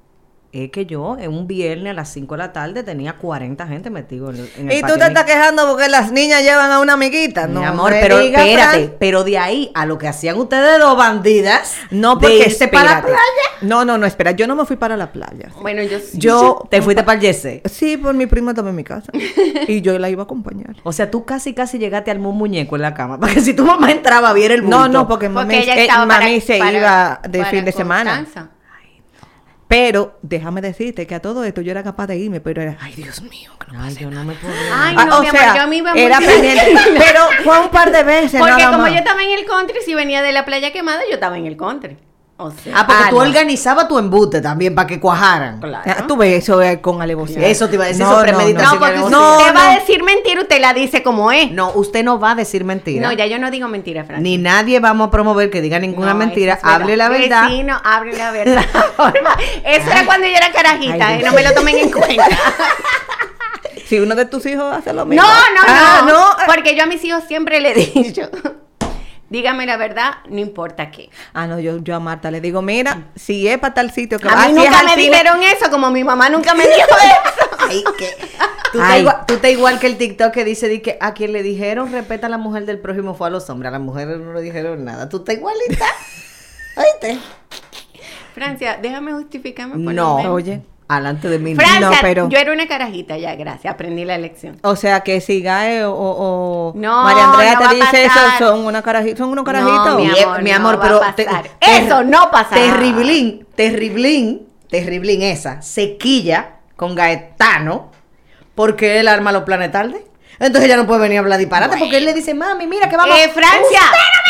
[0.53, 3.89] es que yo en un viernes a las 5 de la tarde tenía 40 gente
[3.89, 6.71] metido en el, en el Y tú te mi- estás quejando porque las niñas llevan
[6.71, 7.47] a una amiguita.
[7.47, 10.95] Mi No, amor, me pero espérate, pero de ahí a lo que hacían ustedes dos
[10.97, 13.17] bandidas, No, porque irse para la playa.
[13.63, 14.33] No, no, no, espera.
[14.33, 15.49] Yo no me fui para la playa.
[15.63, 16.19] Bueno, yo sí.
[16.19, 17.63] Yo, Te fuiste para el Yese.
[17.65, 19.11] sí, por mi prima estaba en mi casa.
[19.69, 20.77] Y yo la iba a acompañar.
[20.83, 23.19] O sea, tú casi casi llegaste al un muñeco en la cama.
[23.21, 24.77] Para que si tu mamá entraba, viera el bulto.
[24.77, 27.73] No, no, porque, Porque mami, ella eh, mami para- se para- iba de fin de
[27.73, 28.27] semana.
[29.75, 32.93] Pero déjame decirte que a todo esto yo era capaz de irme, pero era, ay
[32.93, 34.53] Dios mío, que no Ay, yo no me puedo.
[34.75, 36.31] Ay, Ah, no, o mi sea, amor, yo me iba muy era bien.
[36.31, 36.75] pendiente.
[36.99, 38.93] Pero fue un par de veces Porque nada como más.
[38.93, 41.57] yo estaba en el country, si venía de la playa quemada, yo estaba en el
[41.57, 41.97] country.
[42.39, 43.23] O sea, Ah, porque Ah, tú no.
[43.23, 45.61] organizabas tu embute también para que cuajaran.
[45.61, 45.83] claro.
[45.87, 47.47] Ah, Tú ves eso eh, con alevosía.
[47.47, 48.73] Eso te iba a decir, No, eso no, premeditación.
[48.75, 49.81] no, porque que si no- usted no, va a no.
[49.81, 51.53] decir mentira, usted la dice como es.
[51.53, 53.07] No, usted no va a decir mentira.
[53.07, 54.23] No, ya yo no digo mentira, Fran.
[54.25, 56.55] Ni nadie vamos a promover que diga ninguna No, mentira.
[56.55, 57.49] es Hable la verdad.
[57.49, 58.65] Vecino, hable la verdad.
[59.65, 62.27] Eso era cuando yo era carajita, Ay, eh, no me lo tomen en cuenta.
[63.87, 65.23] Si uno de tus hijos hace lo No, mismo.
[65.27, 66.45] no, Ah, no, eh.
[66.47, 68.23] Porque yo a mis hijos siempre le he dicho,
[69.33, 71.11] dígame la verdad, no importa qué.
[71.33, 74.29] Ah, no, yo, yo a Marta le digo, mira, si es para tal sitio que
[74.29, 76.63] A va- mí si nunca al me cine- dijeron eso, como mi mamá nunca me
[76.65, 77.57] dijo eso.
[77.69, 78.15] Ay, que-
[78.73, 78.85] Tú Ay.
[78.85, 81.43] estás igual, tú estás igual que el TikTok que dice di que a quien le
[81.43, 83.69] dijeron respeta a la mujer del prójimo fue a los hombres.
[83.69, 85.09] A las mujeres no le dijeron nada.
[85.09, 85.85] Tú estás igualita.
[86.77, 87.19] ¿Oíste?
[88.35, 90.17] Francia, déjame justificarme por No.
[90.33, 90.63] Oye.
[90.97, 91.55] Alante de mí.
[91.55, 94.59] Francia, No, pero- yo era una carajita ya, gracias, aprendí la lección.
[94.63, 98.21] O sea, que si Gae o, o- o No, María Andrea no te dice eso,
[98.39, 99.87] son, una caraji- son unos carajitos.
[99.87, 101.01] No, mi amor, mi no amor, pero.
[101.61, 102.55] Eso no pasa.
[102.55, 107.91] Terriblín, terriblín, terriblín esa, sequilla con Gaetano,
[108.55, 110.05] porque él arma los planes tarde.
[110.39, 112.97] Entonces ella no puede venir a hablar disparate porque él le dice, mami, mira que
[112.97, 113.17] vamos.
[113.17, 113.81] Eh, Francia,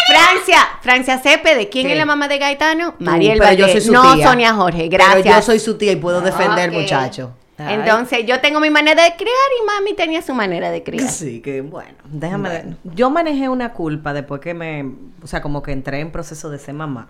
[0.07, 2.95] Francia, Francia Cepede, ¿quién es la mamá de Gaetano?
[2.99, 4.27] Tú, Mariel pero yo soy su no tía.
[4.29, 5.37] Sonia Jorge, Pero gracias.
[5.37, 6.77] yo soy su tía y puedo defender Ok.
[6.77, 7.35] muchacho.
[7.59, 7.75] Ay.
[7.75, 9.29] Entonces, yo tengo mi manera de criar
[9.63, 11.09] y mami tenía su manera de criar.
[11.09, 12.77] Sí, que bueno, déjame.
[12.83, 14.85] Yo manejé una culpa después que me.
[15.23, 17.09] O sea, como que entré en proceso de ser mamá.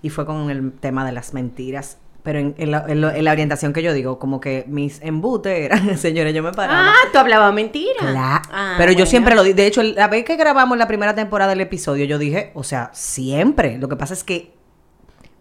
[0.00, 1.98] Y fue con el tema de las mentiras.
[2.22, 5.02] Pero en, en la, en lo- en la orientación que yo digo, como que mis
[5.02, 6.90] embutes eran, señores, yo me paraba.
[6.90, 7.98] Ah, tú hablabas mentira.
[7.98, 8.42] Claro.
[8.52, 9.54] Ah, pero yo siempre lo dije.
[9.54, 12.90] De hecho, la vez que grabamos la primera temporada del episodio, yo dije, o sea,
[12.92, 13.78] siempre.
[13.78, 14.54] Lo que pasa es que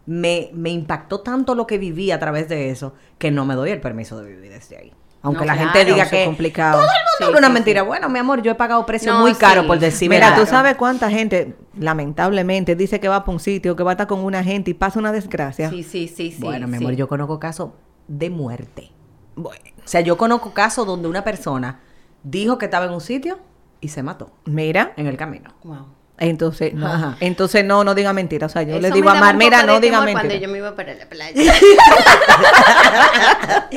[0.08, 3.70] me, me impactó tanto lo que viví a través de eso que no me doy
[3.70, 4.92] el permiso de vivir desde ahí.
[5.24, 6.74] Aunque No, la claro, gente diga eso es que complicado.
[6.80, 7.84] todo el mundo Sí, habla una sí, mentira.
[7.84, 9.68] Bueno, mi amor, yo he pagado precio No, muy caro sí.
[9.68, 10.44] por decir Mira, verdad.
[10.44, 14.08] tú sabes cuánta gente, lamentablemente, dice que va para un sitio, que va a estar
[14.08, 15.70] con una gente y pasa una desgracia.
[15.70, 16.38] Sí, sí, sí, sí.
[16.42, 16.84] Bueno, mi sí.
[16.84, 17.70] amor, yo conozco casos
[18.08, 18.92] de muerte.
[19.36, 21.80] Bueno, o sea, yo conozco casos donde una persona
[22.24, 23.40] dijo que estaba en un sitio
[23.80, 25.54] y se mató Mira, en el camino.
[25.64, 25.88] Wow.
[26.18, 27.18] entonces no, Ajá.
[27.20, 28.48] entonces no, no diga mentira.
[28.48, 30.20] O sea, yo Eso le digo a Mar, mira, no diga mentira.
[30.22, 31.36] Cuando yo me iba para la playa.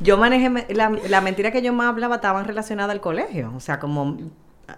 [0.00, 3.52] Yo manejé, me- la, la mentira que yo más hablaba estaban relacionadas al colegio.
[3.54, 4.16] O sea, como,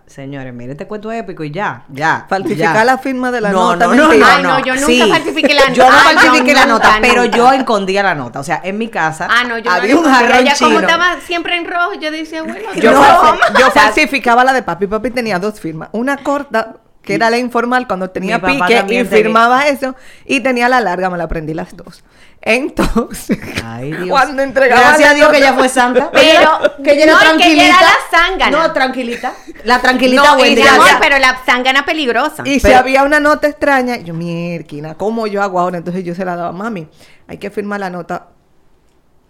[0.07, 2.27] señores, mire este cuento épico y ya, ya.
[2.29, 2.85] Falsificar ya.
[2.85, 4.27] la firma de la no, nota, No, no, mentira.
[4.27, 5.11] no, Ay, no, yo nunca Sí.
[5.11, 7.37] falsifiqué la Yo no Ay, no, falsifiqué la nunca, nota, pero nunca.
[7.37, 8.41] yo escondía la nota.
[8.41, 10.81] O sea, en mi casa Ah, no, yo había no un jarrón ella como chino.
[10.81, 13.03] estaba siempre en rojo, yo decía, bueno, Yo, no.
[13.03, 14.87] falsi- yo falsificaba la de papi.
[14.87, 15.89] Papi tenía dos firmas.
[15.93, 19.05] Una corta, que era la informal cuando tenía pique y tenía.
[19.05, 19.95] firmaba eso.
[20.25, 22.03] Y tenía la larga, me la aprendí las dos.
[22.45, 24.09] Entonces, Ay, Dios.
[24.09, 26.11] cuando entregaba Gracias a Dios que ella fue santa.
[26.11, 27.63] Pero- que ella era no, que tranquilita.
[27.65, 28.51] ella era la zángana.
[28.67, 29.33] No, tranquilita.
[29.65, 32.43] La tranquilita No, y de amor, pero la zángana peligrosa.
[32.45, 35.79] Y si Pero- había una nota extraña, yo, mierquina, ¿cómo yo hago ahora?
[35.79, 36.89] Entonces yo se la daba, mami,
[37.29, 38.29] hay que firmar la nota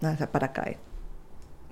[0.01, 0.77] nada, para caer.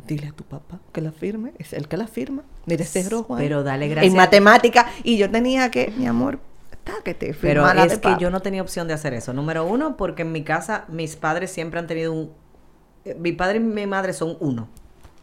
[0.05, 2.43] Dile a tu papá que la firme, es el que la firma.
[2.65, 3.43] Mira ese rojo ahí.
[3.43, 4.11] Pero dale gracias.
[4.11, 4.87] En matemática.
[5.03, 6.39] Y yo tenía que, mi amor,
[6.83, 9.33] táquete, Pero es que yo no tenía opción de hacer eso.
[9.33, 12.33] Número uno, porque en mi casa mis padres siempre han tenido un...
[13.05, 14.69] eh, Mi padre y mi madre son uno.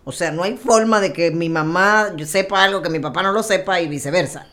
[0.05, 3.33] O sea, no hay forma de que mi mamá sepa algo que mi papá no
[3.33, 4.47] lo sepa y viceversa.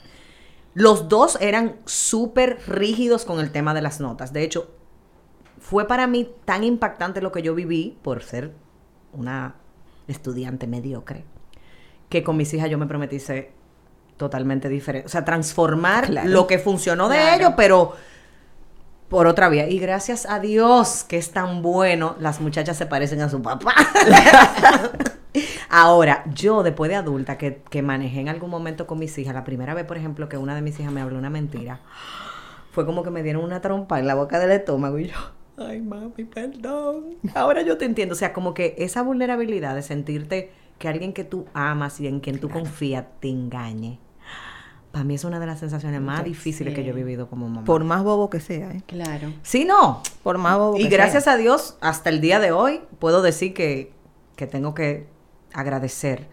[0.73, 4.33] Los dos eran súper rígidos con el tema de las notas.
[4.33, 4.75] De hecho,
[5.59, 8.51] fue para mí tan impactante lo que yo viví por ser
[9.13, 9.55] una
[10.07, 11.23] estudiante mediocre,
[12.09, 13.53] que con mis hijas yo me prometí ser
[14.17, 15.07] totalmente diferente.
[15.07, 16.29] O sea, transformar Claro.
[16.29, 17.35] lo que funcionó de Claro.
[17.37, 17.93] ellos, pero
[19.09, 19.67] por otra vía.
[19.69, 23.73] Y gracias a Dios que es tan bueno, las muchachas se parecen a su papá.
[25.69, 29.43] Ahora, yo después de adulta que, que manejé en algún momento con mis hijas, la
[29.43, 31.81] primera vez, por ejemplo, que una de mis hijas me habló una mentira,
[32.71, 35.15] fue como que me dieron una trompa en la boca del estómago y yo,
[35.57, 37.15] ay mami, perdón.
[37.33, 38.13] Ahora yo te entiendo.
[38.13, 42.19] O sea, como que esa vulnerabilidad de sentirte que alguien que tú amas y en
[42.21, 43.99] quien tú confías te engañe.
[44.95, 47.65] Para mí es una de las sensaciones más difíciles que yo he vivido como mamá.
[47.65, 48.81] Por más bobo que sea, ¿eh?
[48.87, 49.33] Claro.
[49.43, 50.01] Sí, no.
[50.23, 51.33] Por más bobo Y que gracias sea.
[51.33, 53.91] a Dios, hasta el día de hoy, puedo decir que,
[54.37, 55.05] que tengo que
[55.51, 56.29] agradecer.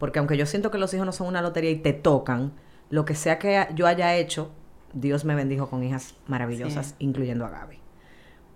[0.00, 2.52] Porque aunque yo siento que los hijos no son una lotería y te tocan,
[2.88, 4.50] lo que sea que yo haya hecho,
[4.92, 6.94] Dios me bendijo con hijas maravillosas, Sí.
[6.98, 7.78] incluyendo a Gaby.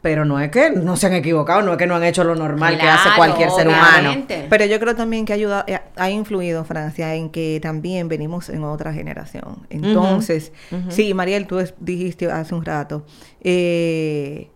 [0.04, 2.34] Pero no es que no se han equivocado, no es que no han hecho lo
[2.34, 4.10] normal que hace cualquier ser humano.
[4.10, 4.46] obviamente.
[4.50, 8.64] Pero yo creo también que ayuda, eh, ha influido, Francia, en que también venimos en
[8.64, 9.66] otra generación.
[9.70, 10.52] Entonces,
[10.90, 13.06] sí, Mariel, tú es- dijiste hace un rato,
[13.40, 14.50] eh,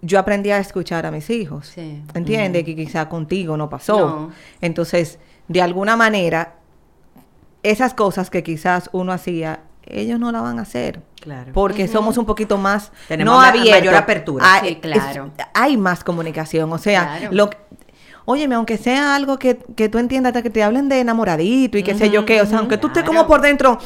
[0.00, 1.68] yo aprendí a escuchar a mis hijos.
[1.68, 2.02] Sí.
[2.14, 2.64] ¿Entiendes?
[2.64, 3.98] Que quizá contigo no pasó.
[4.00, 4.32] No.
[4.60, 6.54] Entonces, de alguna manera,
[7.62, 11.02] esas cosas que quizás uno hacía, ellos no la van a hacer.
[11.20, 11.52] Claro.
[11.52, 13.70] Porque somos un poquito más Tenemos no abiertos.
[13.72, 14.44] mayor apertura.
[14.54, 15.30] Hay, Sí, claro.
[15.38, 16.72] es- hay más comunicación.
[16.72, 17.34] O sea, Claro.
[17.34, 17.58] lo que-
[18.24, 21.94] Óyeme, aunque sea algo que, que tú entiendas, que te hablen de enamoradito y qué
[21.96, 23.28] sé yo qué, o sea, aunque tú estés como Claro.
[23.28, 23.78] por dentro,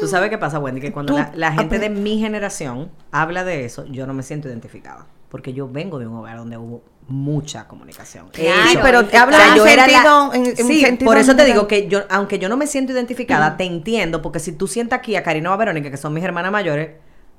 [0.00, 0.80] ¿Tú sabes qué pasa, Wendy?
[0.80, 4.22] Que cuando Tú la, la gente de mi generación habla de eso, yo no me
[4.22, 5.06] siento identificada.
[5.28, 8.28] Porque yo vengo de un hogar donde hubo mucha comunicación.
[8.32, 11.16] Claro, sí, pero te habla en yo era la- sentido, en, en sí, sentido por
[11.18, 14.52] eso te digo que yo, aunque yo no me siento identificada, te entiendo, porque si
[14.52, 16.90] tú sientas aquí a Karina o a Verónica, que son mis hermanas mayores,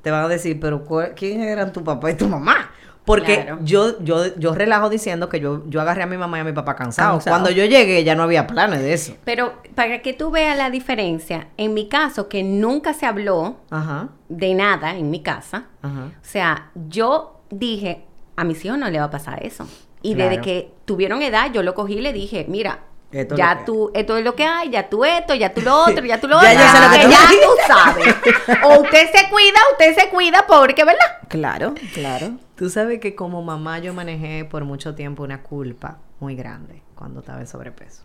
[0.01, 2.71] te van a decir, pero ¿cuál- ¿quién eran tu papá y tu mamá?
[3.05, 3.59] Porque Claro.
[3.63, 6.51] yo, yo, yo relajo diciendo que yo, yo agarré a mi mamá y a mi
[6.53, 7.15] papá cansados.
[7.23, 7.33] Cansado.
[7.35, 9.15] Cuando yo llegué ya no había planes de eso.
[9.25, 14.09] Pero para que tú veas la diferencia, en mi caso, que nunca se habló Ajá,
[14.27, 16.05] de nada en mi casa, ajá.
[16.07, 18.05] o sea, yo dije,
[18.39, 19.67] a mis hijos no le va a pasar eso.
[20.01, 20.29] Y Claro.
[20.29, 22.79] desde que tuvieron edad, yo lo cogí y le dije, mira,
[23.11, 25.53] Esto es lo ya que tú, esto es lo que hay, ya tú esto, ya
[25.53, 26.61] tú lo otro, ya tú lo Ya otro.
[26.71, 28.15] sé lo que tú ya tú sabes.
[28.63, 31.05] O usted se cuida, usted se cuida porque, ¿verdad?
[31.27, 32.37] Claro, claro.
[32.55, 37.19] Tú sabes que como mamá yo manejé por mucho tiempo una culpa muy grande cuando
[37.21, 38.03] estaba en sobrepeso.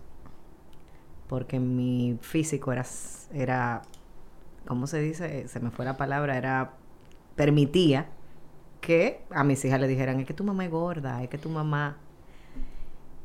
[1.29, 2.85] Porque mi físico era,
[3.33, 3.83] era
[4.66, 5.49] ¿cómo se dice?
[5.49, 6.73] Se me fue la palabra, era,
[7.37, 8.07] permitía
[8.85, 11.49] que a mis hijas le dijeran, es que tu mamá es gorda, es que tu
[11.49, 11.97] mamá...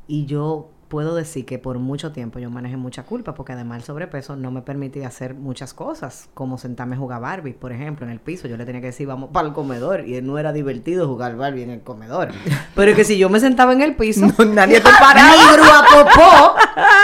[0.07, 3.83] Y yo puedo decir que por mucho tiempo yo manejé mucha culpa, porque además el
[3.83, 8.11] sobrepeso no me permitía hacer muchas cosas, como sentarme a jugar Barbie, por ejemplo, en
[8.11, 8.47] el piso.
[8.47, 11.61] Yo le tenía que decir, vamos para el comedor, y no era divertido jugar Barbie
[11.61, 12.29] en el comedor.
[12.75, 15.29] Pero es que si yo me sentaba en el piso, No, nadie te paraba.
[15.29, 16.55] ni grúa popó,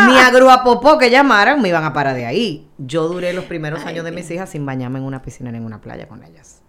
[0.09, 2.67] ni a grúa popó que llamaran, me iban a parar de ahí.
[2.79, 5.59] Yo duré los primeros Ay, años de mis hijas sin bañarme en una piscina ni
[5.59, 6.63] en una playa con ellas.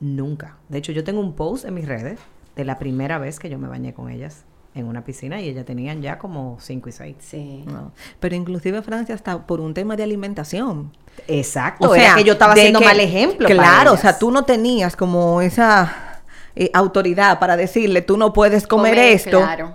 [0.00, 0.56] Nunca.
[0.68, 2.18] De hecho, yo tengo un post en mis redes
[2.56, 5.64] de la primera vez que yo me bañé con ellas en una piscina y ellas
[5.64, 7.16] tenían ya como 5 y 6.
[7.18, 7.64] Sí.
[7.66, 7.92] No.
[8.20, 10.92] Pero inclusive Francia está por un tema de alimentación.
[11.26, 11.94] Exacto.
[11.96, 13.48] era que yo estaba que- mal ejemplo.
[13.48, 16.22] para Claro, o sea, tú no tenías como esa
[16.54, 19.74] eh, autoridad para decirle, tú no puedes comer, esto, Claro.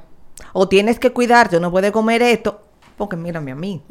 [0.53, 2.61] o tienes que cuidarte, o no puedes comer esto,
[2.97, 3.81] porque mírame a mí.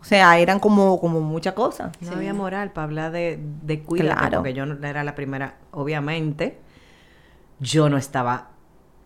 [0.00, 1.92] O sea, eran como, como muchas cosas.
[2.00, 4.38] No había moral para hablar de, de cuidado, Claro.
[4.38, 6.58] porque yo no era la primera, obviamente,
[7.58, 8.48] yo no estaba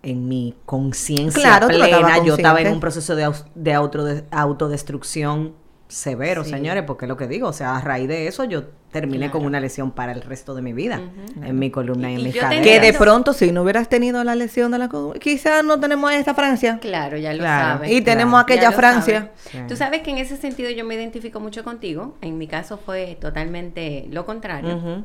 [0.02, 5.54] en mi conciencia Claro, plena, yo estaba en un proceso de, de autode- autodestrucción
[5.88, 6.50] severo, Sí.
[6.50, 9.44] señores, porque es lo que digo, o sea, a raíz de eso yo terminé con
[9.44, 11.00] una lesión para el resto de mi vida,
[11.42, 12.64] en mi columna y, Y- en mis te caderas.
[12.64, 16.10] Que de pronto, si no hubieras tenido la lesión de la columna, quizás no tenemos
[16.10, 16.78] a esta Francia.
[16.80, 17.74] Claro, ya lo Claro.
[17.78, 17.90] sabes.
[17.90, 18.42] Y tenemos claro.
[18.44, 19.32] aquella Ya lo Francia.
[19.36, 19.66] sabes.
[19.66, 22.16] Tú sabes que en ese sentido yo me identifico mucho contigo.
[22.22, 25.04] En mi caso fue totalmente lo contrario.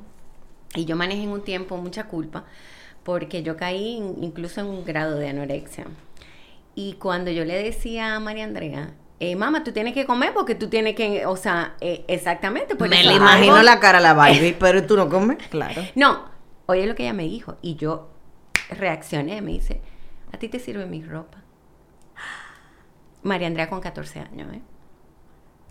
[0.75, 2.45] Y yo manejé en un tiempo mucha culpa
[3.03, 5.85] porque yo caí in- incluso en un grado de anorexia.
[6.75, 10.55] Y cuando yo le decía a María Andrea, eh, mamá, tú tienes que comer porque
[10.55, 12.75] tú tienes que, o sea, eh, exactamente.
[12.75, 15.37] Pues me eso le imagino algo- la cara a la Barbie, pero tú no comes.
[15.49, 15.81] Claro.
[15.95, 16.25] No,
[16.67, 18.09] oye lo que ella me dijo y yo
[18.69, 19.81] reaccioné, me dice,
[20.31, 21.39] ¿a ti te sirve mi ropa?
[23.23, 24.61] María Andrea con 14 años, ¿eh?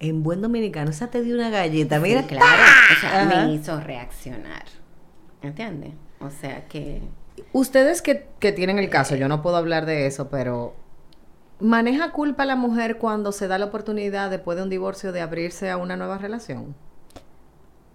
[0.01, 2.63] En buen dominicano, esa te dio una galleta, mira, Sí, claro.
[2.97, 3.47] O sea, Ajá.
[3.47, 4.65] me hizo reaccionar.
[5.43, 5.93] ¿Entiendes?
[6.21, 7.01] O sea que...
[7.53, 10.77] Ustedes que, que tienen el caso, yo no puedo hablar de eso, pero
[11.61, 15.71] ¿maneja culpa la mujer cuando se da la oportunidad después de un divorcio de abrirse
[15.71, 16.75] a una nueva relación?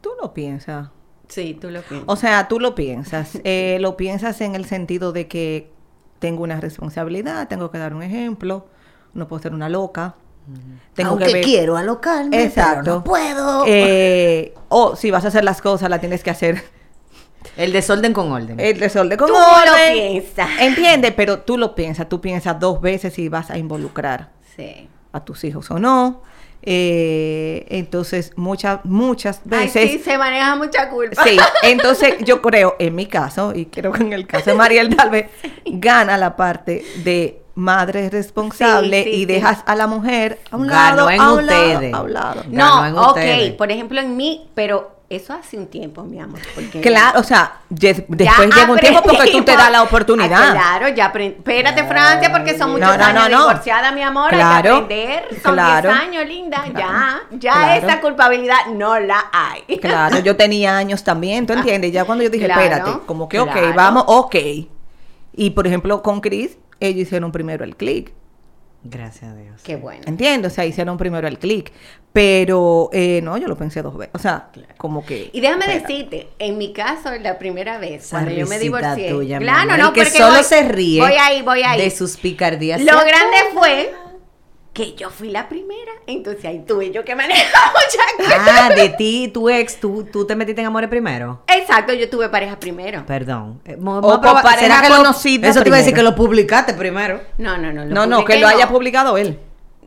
[0.01, 0.89] Tú lo piensas.
[1.28, 2.07] Sí, tú lo piensas.
[2.09, 3.39] O sea, tú lo piensas.
[3.43, 5.72] Eh, lo piensas en el sentido de que
[6.20, 8.68] tengo una responsabilidad, tengo que dar un ejemplo,
[9.14, 10.16] no puedo ser una loca.
[10.93, 12.82] Tengo Aunque que ver- quiero alocarme, Exacto.
[12.84, 13.64] pero no puedo.
[13.66, 16.61] Eh, o si vas a hacer las cosas, las tienes que hacer
[17.58, 18.60] el desorden con orden.
[18.60, 19.39] el desorden con Tú lo
[19.74, 19.94] orden.
[19.94, 20.50] piensas.
[20.60, 21.14] ¿Entiendes?
[21.16, 22.08] Pero tú lo piensas.
[22.10, 24.88] Tú piensas dos veces si vas a involucrar Sí.
[25.12, 26.22] a tus hijos o no.
[26.66, 29.91] Eh, entonces, muchas, muchas Ay, veces...
[29.91, 31.22] sí, se maneja mucha culpa.
[31.24, 34.96] Sí, entonces yo creo, en mi caso, y creo que en el caso de Mariel
[34.96, 35.30] tal vez,
[35.66, 39.26] gana la parte de madre responsable Sí, sí, y sí.
[39.26, 41.94] dejas a la mujer a un Ganó lado, en a un lado, ustedes.
[41.94, 42.44] a un lado.
[42.48, 43.52] Ganó en No, ok, ustedes.
[43.54, 46.39] por ejemplo en mí, pero eso hace un tiempo, mi amor.
[46.56, 49.88] Porque Claro, o sea, después llega un tiempo porque tú te das la aprendimos.
[49.88, 50.43] oportunidad.
[50.49, 51.36] Ah, claro, ya aprendí.
[51.38, 54.30] Espérate, Francia, porque son muchos No, no, años no, divorciada, mi amor.
[54.32, 55.41] Claro, Hay que aprender.
[55.43, 55.89] Son claro.
[55.89, 56.64] 10 años, linda.
[56.76, 57.88] Ya, ya claro.
[57.88, 59.78] esa culpabilidad no la hay.
[59.78, 61.91] Claro, yo tenía años también, ¿tú entiendes?
[61.91, 64.36] Ya cuando yo dije, espérate, como que, ok, vamos, ok.
[65.36, 68.14] Y por ejemplo, con Chris, ellos hicieron primero el click.
[68.86, 69.61] Gracias a Dios.
[69.63, 70.01] Qué bueno.
[70.05, 70.51] ¿Entiendes?
[70.51, 71.71] O sea, hicieron primero el click.
[72.11, 74.13] Pero, eh, no, yo lo pensé dos veces.
[74.13, 75.29] O sea, como que.
[75.34, 75.88] Y déjame espera.
[75.88, 79.09] decirte, en mi caso, la primera vez, Esa cuando yo me divorcié.
[79.09, 81.81] tuya, claro, no, el que porque solo voy- se ríe Voy ahí, voy ahí.
[81.81, 82.81] de sus picardías.
[82.81, 83.93] Lo grande fue
[84.74, 85.91] que yo fui la primera.
[86.07, 88.49] Entonces ahí tuve yo que manejar muchas cosas.
[88.49, 91.43] Ah, de ti, tu ex, tú, tú te metiste en amores primero.
[91.47, 93.05] Exacto, yo tuve pareja primero.
[93.05, 93.61] Perdón.
[93.65, 95.76] Eh, mo- O vamos a por probar- pareja ¿será que lo- conocida Eso te iba
[95.78, 96.17] a decir que primero.
[96.17, 97.21] lo publicaste primero.
[97.38, 97.86] No, no, no.
[97.86, 99.39] lo No, no, que lo haya publicado él.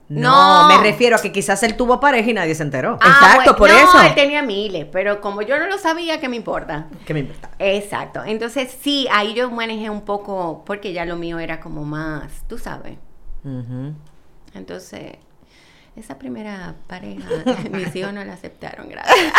[0.08, 0.68] No, No.
[0.68, 2.96] me refiero a que quizás él tuvo pareja y nadie se enteró.
[3.00, 4.00] Ah, Exacto, por no, eso.
[4.02, 6.86] él tenía miles, pero como yo no lo sabía, ¿qué me importa?
[7.04, 7.50] ¿Qué me importa?
[7.58, 8.22] Exacto.
[8.24, 12.56] Entonces, sí, ahí yo manejé un poco, porque ya lo mío era como más, tú
[12.56, 12.98] sabes.
[13.44, 13.94] Ujú.
[14.56, 15.16] Entonces,
[15.96, 17.28] esa primera pareja,
[17.70, 19.32] mis hijos no la aceptaron, gracias.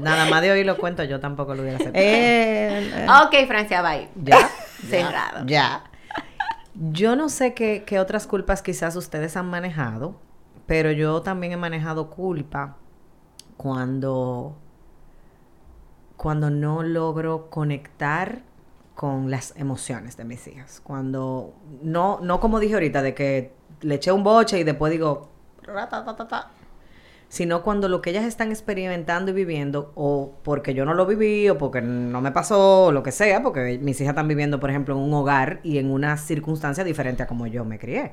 [0.00, 2.04] Nada más de hoy lo cuento, yo tampoco lo hubiera aceptado.
[2.04, 4.08] Eh, eh, ok, Francia, bye.
[4.16, 4.48] Ya.
[4.88, 5.46] Cerrado.
[5.46, 5.84] Ya.
[6.74, 10.16] Yo no sé qué, qué otras culpas quizás ustedes han manejado,
[10.66, 12.76] pero yo también he manejado culpa
[13.56, 14.56] cuando,
[16.16, 18.42] cuando no logro conectar
[18.94, 20.80] con las emociones de mis hijas.
[20.82, 25.28] Cuando, no, no como dije ahorita, de que le eché un boche y después digo,
[25.62, 26.50] "Ratatatata",
[27.28, 31.48] sino cuando lo que ellas están experimentando y viviendo, o porque yo no lo viví,
[31.48, 34.68] o porque no me pasó, o lo que sea, porque mis hijas están viviendo, por
[34.68, 38.12] ejemplo, en un hogar y en una circunstancia diferente a como yo me crié.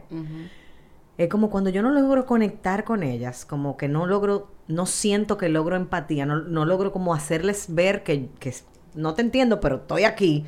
[1.18, 5.38] Es como cuando yo no logro conectar con ellas, como que no logro, no siento
[5.38, 8.54] que logro empatía, no, no logro como hacerles ver que, que
[8.94, 10.46] no te entiendo, pero estoy aquí.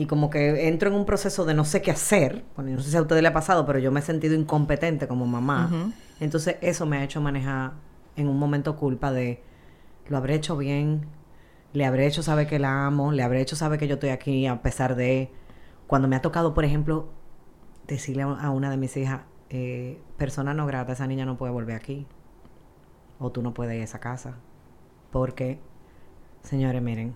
[0.00, 2.42] Y como que entro en un proceso de no sé qué hacer.
[2.56, 5.06] Bueno, no sé si a ustedes le ha pasado, pero yo me he sentido incompetente
[5.06, 5.92] como mamá.
[6.20, 7.72] Entonces eso me ha hecho manejar
[8.16, 9.42] en un momento culpa de,
[10.08, 11.04] lo habré hecho bien,
[11.74, 14.46] le habré hecho saber que la amo, le habré hecho saber que yo estoy aquí
[14.46, 15.30] a pesar de...
[15.86, 17.10] Cuando me ha tocado, por ejemplo,
[17.86, 21.52] decirle a a una de mis hijas, eh, persona no grata, esa niña no puede
[21.52, 22.06] volver aquí.
[23.18, 24.36] O tú no puedes ir a esa casa.
[25.10, 25.60] Porque,
[26.42, 27.14] señores, miren,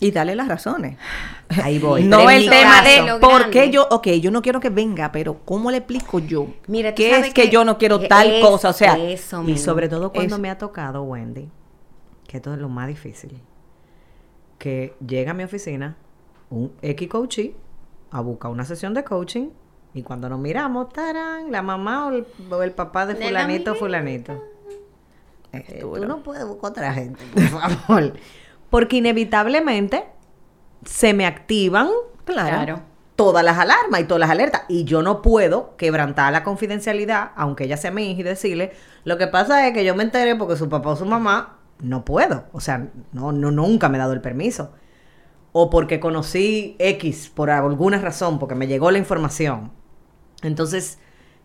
[0.00, 0.96] Y dale las razones.
[1.62, 2.04] ahí voy.
[2.04, 5.70] no el tema de por qué yo, ok, yo no quiero que venga, pero ¿cómo
[5.70, 6.46] le explico yo?
[6.66, 8.70] Mira, ¿Qué es que, yo no quiero tal es cosa?
[8.70, 11.48] O sea, eso Y sobre todo cuando Es- me ha tocado, Wendy,
[12.26, 13.38] que esto es lo más difícil,
[14.58, 15.96] que llega a mi oficina
[16.50, 17.54] un X coachee
[18.10, 19.50] a buscar una sesión de coaching
[19.94, 23.40] y cuando nos miramos, tarán, la mamá o el, o el papá de De la
[23.42, 24.44] fulanito, fulanito.
[25.52, 27.42] Eh, tú no puedes buscar otra gente, por
[27.86, 28.12] favor.
[28.70, 30.04] Porque inevitablemente
[30.84, 31.88] se me activan
[32.24, 32.64] claro.
[32.64, 32.82] Claro.
[33.16, 34.62] todas las alarmas y todas las alertas.
[34.68, 38.72] Y yo no puedo quebrantar la confidencialidad, aunque ella sea mi hija, y decirle,
[39.04, 42.04] lo que pasa es que yo me enteré porque su papá o su mamá, no
[42.04, 42.44] puedo.
[42.52, 44.72] O sea, no, no, nunca me he dado el permiso.
[45.52, 49.72] O porque conocí X por alguna razón, porque me llegó la información.
[50.42, 50.98] Entonces,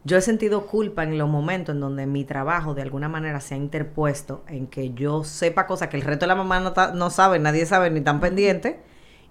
[0.06, 3.56] yo he sentido culpa en los momentos en donde mi trabajo de alguna manera se
[3.56, 6.60] ha interpuesto en que yo sepa cosas que el resto de la mamá
[6.94, 8.80] no, sabe, nadie sabe ni tan pendiente,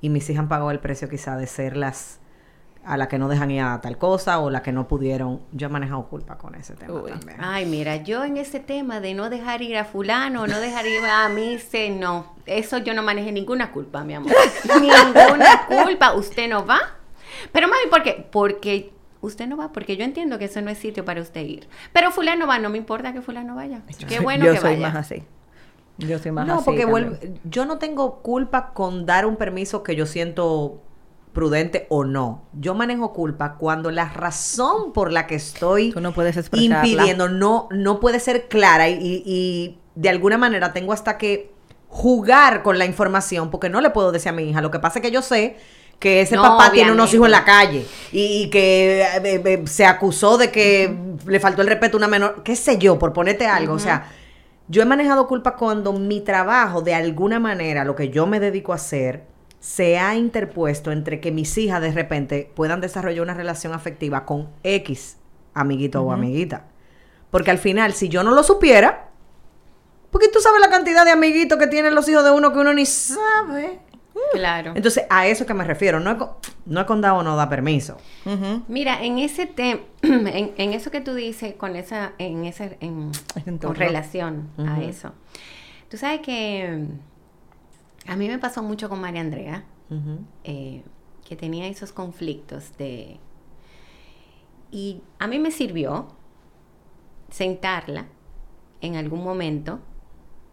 [0.00, 2.18] y mis hijas han pagado el precio quizá de ser las
[2.84, 5.40] a la que no dejan ir a tal cosa o la que no pudieron.
[5.52, 7.12] Yo he manejado culpa con ese tema Uy.
[7.12, 7.38] también.
[7.40, 11.02] Ay, mira, yo en ese tema de no dejar ir a fulano, no dejar ir
[11.02, 12.34] a mí, sé, no.
[12.44, 14.32] Eso yo no manejé ninguna culpa, mi amor.
[14.80, 16.12] ninguna culpa.
[16.12, 16.78] Usted no va.
[17.52, 18.28] Pero mami, ¿por qué?
[18.30, 18.93] Porque
[19.24, 21.68] usted no va, porque yo entiendo que eso no es sitio para usted ir.
[21.92, 23.82] Pero fulano va, no me importa que fulano vaya.
[24.08, 24.88] Qué bueno yo que soy vaya.
[24.88, 25.22] más así.
[25.98, 26.64] Yo soy más no, así.
[26.64, 27.10] porque también.
[27.12, 30.80] vuelve- yo no tengo culpa con dar un permiso que yo siento
[31.32, 32.42] prudente o no.
[32.52, 36.86] Yo manejo culpa cuando la razón por la que estoy Tú no puedes expresarla.
[36.86, 41.52] impidiendo no, no puede ser clara y, y- y de alguna manera tengo hasta que
[41.88, 44.60] jugar con la información porque no le puedo decir a mi hija.
[44.60, 45.56] Lo que pasa es que yo sé
[45.98, 49.42] que ese No, papá tiene unos hijos en la calle y, y que eh, eh,
[49.44, 50.94] eh, se acusó de que
[51.26, 53.74] le faltó el respeto a una menor, qué sé yo, por ponerte algo.
[53.74, 54.10] O sea,
[54.68, 58.72] yo he manejado culpa cuando mi trabajo, de alguna manera, lo que yo me dedico
[58.72, 59.24] a hacer,
[59.60, 64.50] se ha interpuesto entre que mis hijas de repente puedan desarrollar una relación afectiva con
[64.62, 65.16] X
[65.54, 66.66] amiguito o amiguita.
[67.30, 69.08] Porque al final, si yo no lo supiera,
[70.10, 72.74] porque tú sabes la cantidad de amiguitos que tienen los hijos de uno que uno
[72.74, 73.80] ni sabe.
[74.32, 74.72] Claro.
[74.74, 76.00] Entonces, a eso que me refiero.
[76.00, 76.30] No es, con-
[76.66, 77.96] no es con da o no da permiso.
[78.68, 83.10] Mira, en ese tema, en, en eso que tú dices, con esa, en ese, en,
[83.58, 85.12] con relación a eso.
[85.90, 86.86] Tú sabes que
[88.06, 89.64] mm, a mí me pasó mucho con María Andrea,
[90.44, 90.82] eh,
[91.26, 93.18] que tenía esos conflictos de...
[94.70, 96.08] Y a mí me sirvió
[97.30, 98.06] sentarla
[98.80, 99.80] en algún momento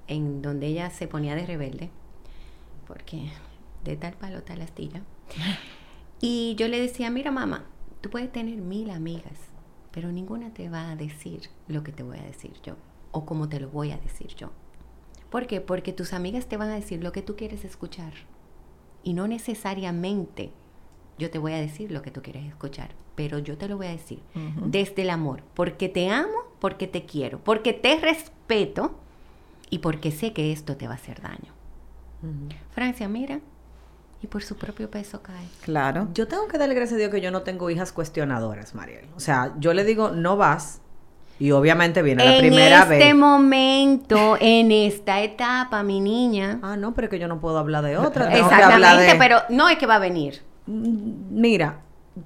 [0.08, 1.90] en donde ella se ponía de rebelde,
[2.88, 3.30] porque
[3.84, 5.02] de tal palo tal astilla.
[6.24, 7.66] Y yo le decía, mira mamá,
[8.00, 9.40] tú puedes tener mil amigas,
[9.90, 12.76] pero ninguna te va a decir lo que te voy a decir yo,
[13.10, 14.52] o como te lo voy a decir yo.
[15.32, 15.62] ¿Por qué?
[15.62, 18.14] Porque tus amigas te van a decir lo que tú quieres escuchar.
[19.02, 20.52] Y no necesariamente
[21.18, 23.88] yo te voy a decir lo que tú quieres escuchar, pero yo te lo voy
[23.88, 24.22] a decir
[24.66, 28.96] desde el amor, porque te amo, porque te quiero, porque te respeto
[29.72, 31.52] y porque sé que esto te va a hacer daño.
[32.70, 33.40] Francia, mira,
[34.24, 35.46] y por su propio peso cae.
[35.64, 36.08] Claro.
[36.14, 39.06] Yo tengo que darle gracias a Dios que yo no tengo hijas cuestionadoras, Mariel.
[39.16, 40.80] O sea, yo le digo, no vas.
[41.40, 43.16] Y obviamente viene la en primera este vez.
[43.16, 46.60] momento, en esta etapa, mi niña.
[46.62, 48.30] Ah, no, pero es que yo no puedo hablar de otra.
[48.30, 50.44] tengo que hablar Exactamente, de- pero no es que va a venir.
[50.68, 51.80] Mm, Mira,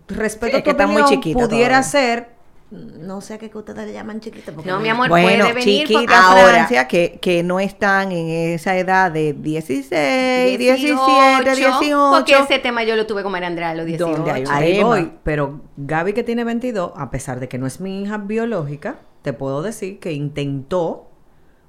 [0.09, 1.83] respeto Sí, a tu que está muy opinión, chiquita pudiera todavía.
[1.83, 2.34] ser...
[2.75, 4.51] No sé a qué que ustedes le llaman chiquita.
[4.51, 8.11] porque No, mi amor, Bueno, puede venir chiquita porque ahora- Francia, que, que no están
[8.11, 12.09] en esa edad de 16, 17, 18.
[12.11, 14.15] Porque ese tema yo lo tuve con María Andrea a los 18.
[14.17, 14.87] Donde hay un- Ahí tema.
[14.87, 18.99] voy, pero Gaby que tiene 22, a pesar de que no es mi hija biológica,
[19.21, 21.09] te puedo decir que intentó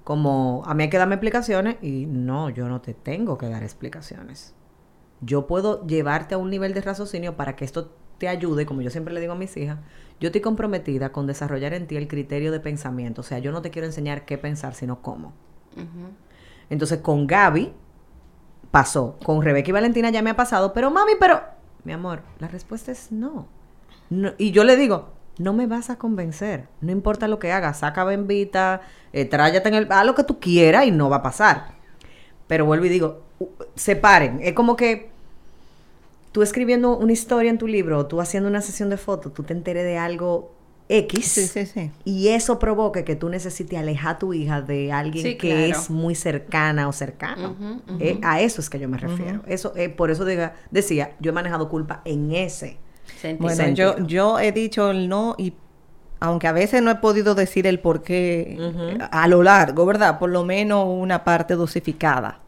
[0.05, 3.63] como a mí hay que darme explicaciones y no, yo no te tengo que dar
[3.63, 4.55] explicaciones.
[5.21, 8.91] Yo puedo llevarte a un nivel de raciocinio para que esto te ayude, como yo
[8.91, 9.79] siempre le digo a mis hijas,
[10.21, 13.63] yo estoy comprometida con desarrollar en ti el criterio de pensamiento, o sea, yo no
[13.63, 15.33] te quiero enseñar qué pensar, sino cómo.
[16.71, 17.73] Entonces con Gaby
[18.71, 21.41] pasó, con Rebeca y Valentina ya me ha pasado, pero mami, pero
[21.85, 23.47] mi amor, la respuesta es no.
[24.09, 27.81] No, y yo le digo, no me vas a convencer, no importa lo que hagas,
[27.81, 28.81] saca bembita,
[29.13, 31.75] eh, tráyate en el, haz lo que tú quieras y no va a pasar.
[32.47, 33.23] Pero vuelvo y digo,
[33.75, 35.11] separen, es como que
[36.37, 39.43] tú escribiendo una historia en tu libro, o tú haciendo una sesión de fotos, tú
[39.43, 40.53] te enteres de algo
[40.87, 41.25] X.
[41.29, 41.91] Sí, sí, sí.
[42.05, 45.65] Y eso provoque que tú necesites alejar a tu hija de alguien Sí, que claro.
[45.81, 47.57] es muy cercana o cercano.
[48.01, 49.41] Eh, a eso es que yo me refiero.
[49.47, 52.77] Eso, eh, por eso diga- decía, yo he manejado culpa en ese.
[53.19, 53.43] Sentí.
[53.43, 53.97] Bueno, sentido.
[53.97, 55.55] yo, yo he dicho el no y
[56.21, 58.59] aunque a veces no he podido decir el por qué
[59.11, 60.19] a lo largo, ¿verdad?
[60.19, 62.41] Por lo menos una parte dosificada.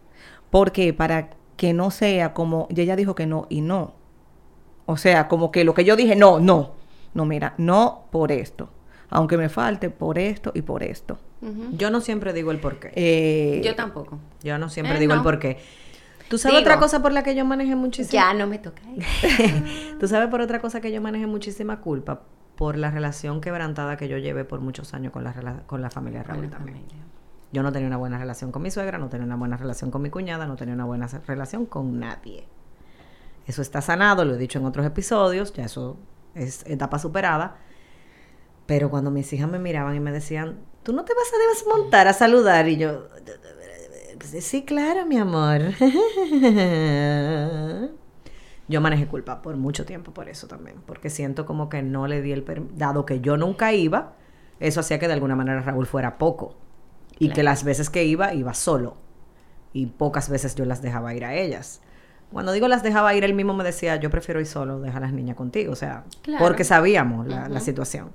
[0.51, 3.93] Porque para que no sea como, y ella dijo que no y no.
[4.87, 6.71] O sea, como que lo que yo dije, no, no.
[7.13, 8.71] No, mira, no por esto.
[9.11, 11.19] Aunque me falte por esto y por esto.
[11.73, 12.91] Yo no siempre digo el por qué.
[12.95, 14.19] Eh, Yo tampoco.
[14.43, 15.23] yo no siempre Eh, digo el no.
[15.25, 15.59] por qué.
[16.29, 16.69] ¿Tú sabes Digo.
[16.69, 18.13] otra cosa por la que yo manejé muchísimo?
[18.13, 18.83] Ya no me toca.
[20.01, 22.23] ¿Tú sabes por otra cosa que yo manejé muchísima culpa?
[22.57, 25.33] Por la relación quebrantada que yo llevé por muchos años con la,
[25.67, 26.77] con la familia Raúl Con la también.
[26.79, 27.05] familia.
[27.53, 30.03] Yo no tenía una buena relación con mi suegra, no tenía una buena relación con
[30.03, 32.47] mi cuñada, no tenía una buena relación con nadie.
[33.47, 35.97] Eso está sanado, lo he dicho en otros episodios, ya eso
[36.35, 37.57] es etapa superada.
[38.67, 42.07] Pero cuando mis hijas me miraban y me decían, tú no te vas a desmontar
[42.07, 43.09] a saludar, y yo,
[44.21, 45.63] sí, claro, mi amor.
[48.69, 52.21] Yo manejé culpa por mucho tiempo por eso también, porque siento como que no le
[52.21, 54.13] di el permiso, dado que yo nunca iba,
[54.61, 56.68] eso hacía que de alguna manera Raúl fuera poco
[57.19, 58.97] y que las veces que iba, iba solo
[59.73, 61.81] y pocas veces yo las dejaba ir a ellas.
[62.33, 65.01] Cuando digo las dejaba ir, él mismo me decía, yo prefiero ir solo, deja a
[65.01, 66.45] las niñas contigo, o sea, Claro.
[66.45, 68.11] porque sabíamos la, situación.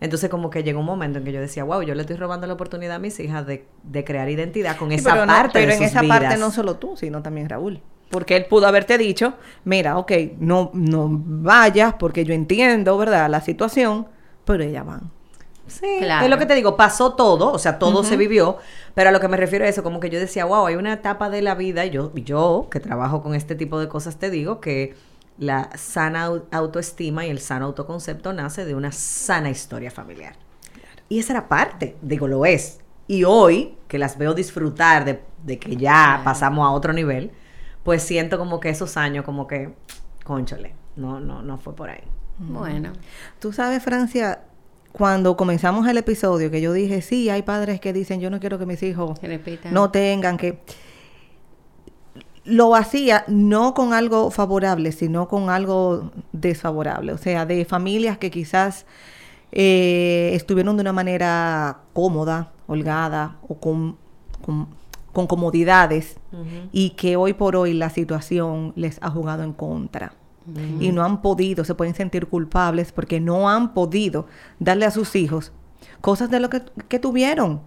[0.00, 2.46] Entonces como que llegó un momento en que yo decía, wow, yo le estoy robando
[2.46, 5.52] la oportunidad a mis hijas de, de crear identidad con Sí, esa pero no- parte
[5.60, 6.18] pero de en sus esa vidas.
[6.20, 7.80] parte no solo tú, sino también Raúl.
[8.10, 9.34] Porque él pudo haberte dicho,
[9.64, 13.30] mira, ok, no, no vayas porque yo entiendo, ¿verdad?
[13.30, 14.06] La situación,
[14.44, 15.10] pero ellas van.
[15.66, 16.24] Sí, Claro.
[16.24, 18.58] es lo que te digo, pasó todo, o sea, todo se vivió,
[18.94, 20.92] pero a lo que me refiero a eso, como que yo decía, wow, hay una
[20.92, 24.28] etapa de la vida, y yo, yo que trabajo con este tipo de cosas, te
[24.30, 24.94] digo que
[25.38, 30.34] la sana au- autoestima y el sano autoconcepto nace de una sana historia familiar.
[31.08, 32.80] Y esa era parte, digo, lo es.
[33.06, 37.30] Y hoy, que las veo disfrutar de, de que ya pasamos a otro nivel,
[37.82, 39.74] pues siento como que esos años, como que,
[40.24, 42.02] conchole, no, no, no fue por ahí.
[42.38, 42.92] Bueno.
[43.40, 44.44] Tú sabes, Francia,
[44.92, 48.58] cuando comenzamos el episodio, que yo dije, sí, hay padres que dicen, yo no quiero
[48.58, 49.18] que mis hijos
[49.70, 50.60] no tengan que...
[52.44, 57.12] Lo hacía no con algo favorable, sino con algo desfavorable.
[57.12, 58.84] O sea, de familias que quizás
[59.52, 63.96] eh, estuvieron de una manera cómoda, holgada o con,
[64.44, 64.66] con,
[65.12, 66.16] con comodidades
[66.72, 70.14] y que hoy por hoy la situación les ha jugado en contra.
[70.80, 74.26] Y no han podido, se pueden sentir culpables porque no han podido
[74.58, 75.52] darle a sus hijos
[76.00, 77.60] cosas de lo que, que tuvieron.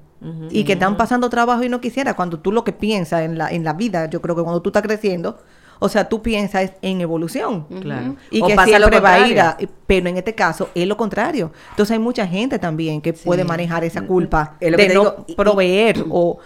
[0.49, 2.15] Y que están pasando trabajo y no quisiera.
[2.15, 4.69] Cuando tú lo que piensas en la, en la vida, yo creo que cuando tú
[4.69, 5.37] estás creciendo,
[5.77, 7.67] o sea, tú piensas en evolución.
[7.81, 8.15] Claro.
[8.31, 10.87] Y O que pasa lo siempre va a ir a- pero en este caso es
[10.87, 11.51] lo contrario.
[11.71, 14.95] Entonces hay mucha gente también que puede manejar esa culpa Es lo que de te
[14.95, 16.39] no digo, y- y- proveer o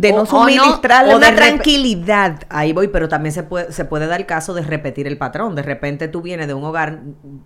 [0.00, 2.40] de no suministrarle o una de tranquilidad.
[2.48, 5.54] Ahí voy, pero también se puede, se puede dar el caso de repetir el patrón.
[5.54, 7.00] De repente tú vienes de un hogar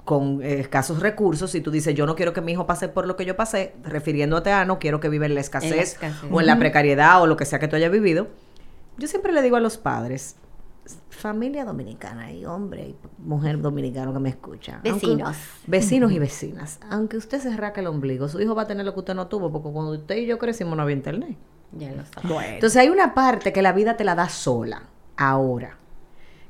[0.05, 3.07] con eh, escasos recursos y tú dices, yo no quiero que mi hijo pase por
[3.07, 5.83] lo que yo pasé, refiriéndote a no quiero que viva en la escasez, En la
[5.83, 6.31] escasez.
[6.31, 8.29] o en la precariedad o lo que sea que tú hayas vivido.
[8.99, 10.37] Yo siempre le digo a los padres,
[11.09, 14.75] familia dominicana y hombre y mujer dominicano que me escucha.
[14.85, 15.37] aunque- Vecinos.
[15.67, 16.79] vecinos y vecinas.
[16.91, 19.27] Aunque usted se raque el ombligo, su hijo va a tener lo que usted no
[19.27, 21.37] tuvo, porque cuando usted y yo crecimos no había internet.
[21.79, 22.29] Ya lo sabes.
[22.31, 22.55] Bueno.
[22.55, 24.85] Entonces hay una parte que la vida te la da sola.
[25.16, 25.77] Ahora,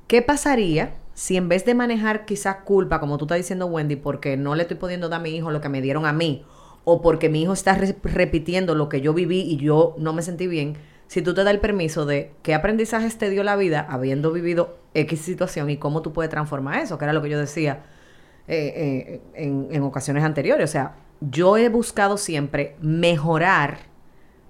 [0.07, 4.37] ¿qué pasaría si en vez de manejar quizás culpa, como tú estás diciendo Wendy, porque
[4.37, 6.45] no le estoy pudiendo dar a mi hijo lo que me dieron a mí,
[6.85, 10.23] o porque mi hijo está re- repitiendo lo que yo viví y yo no me
[10.23, 13.87] sentí bien, si tú te das el permiso de qué aprendizajes te dio la vida
[13.89, 17.39] habiendo vivido X situación y cómo tú puedes transformar eso, que era lo que yo
[17.39, 17.85] decía
[18.49, 20.69] eh, eh, en, en ocasiones anteriores.
[20.69, 23.79] O sea, yo he buscado siempre mejorar,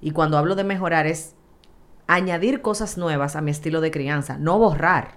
[0.05, 1.35] y cuando hablo de mejorar es
[2.07, 5.17] añadir cosas nuevas a mi estilo de crianza, no borrar.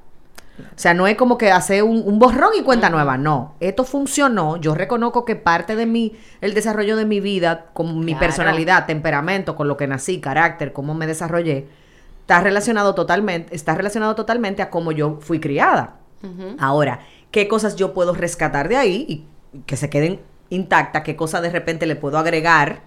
[0.59, 3.53] O sea, no es como que hacer un, un borrón y cuenta nueva, no.
[3.59, 8.13] Esto funcionó, yo reconozco que parte de mi, el desarrollo de mi vida, con mi
[8.13, 8.19] Claro.
[8.21, 11.67] personalidad, temperamento, con lo que nací, carácter, cómo me desarrollé,
[12.21, 15.97] está relacionado totalmente, está relacionado totalmente a cómo yo fui criada.
[16.57, 20.19] Ahora, ¿qué cosas yo puedo rescatar de ahí y que se queden
[20.49, 21.03] intactas?
[21.03, 22.81] ¿Qué cosas de repente le puedo agregar?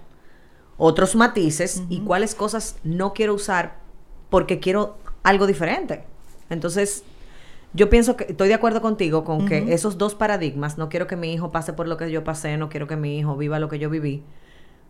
[0.80, 3.76] Otros matices y cuáles cosas no quiero usar
[4.30, 6.04] porque quiero algo diferente.
[6.48, 7.04] Entonces,
[7.72, 11.16] yo pienso que estoy de acuerdo contigo con que esos dos paradigmas, no quiero que
[11.16, 13.68] mi hijo pase por lo que yo pasé, no quiero que mi hijo viva lo
[13.68, 14.22] que yo viví,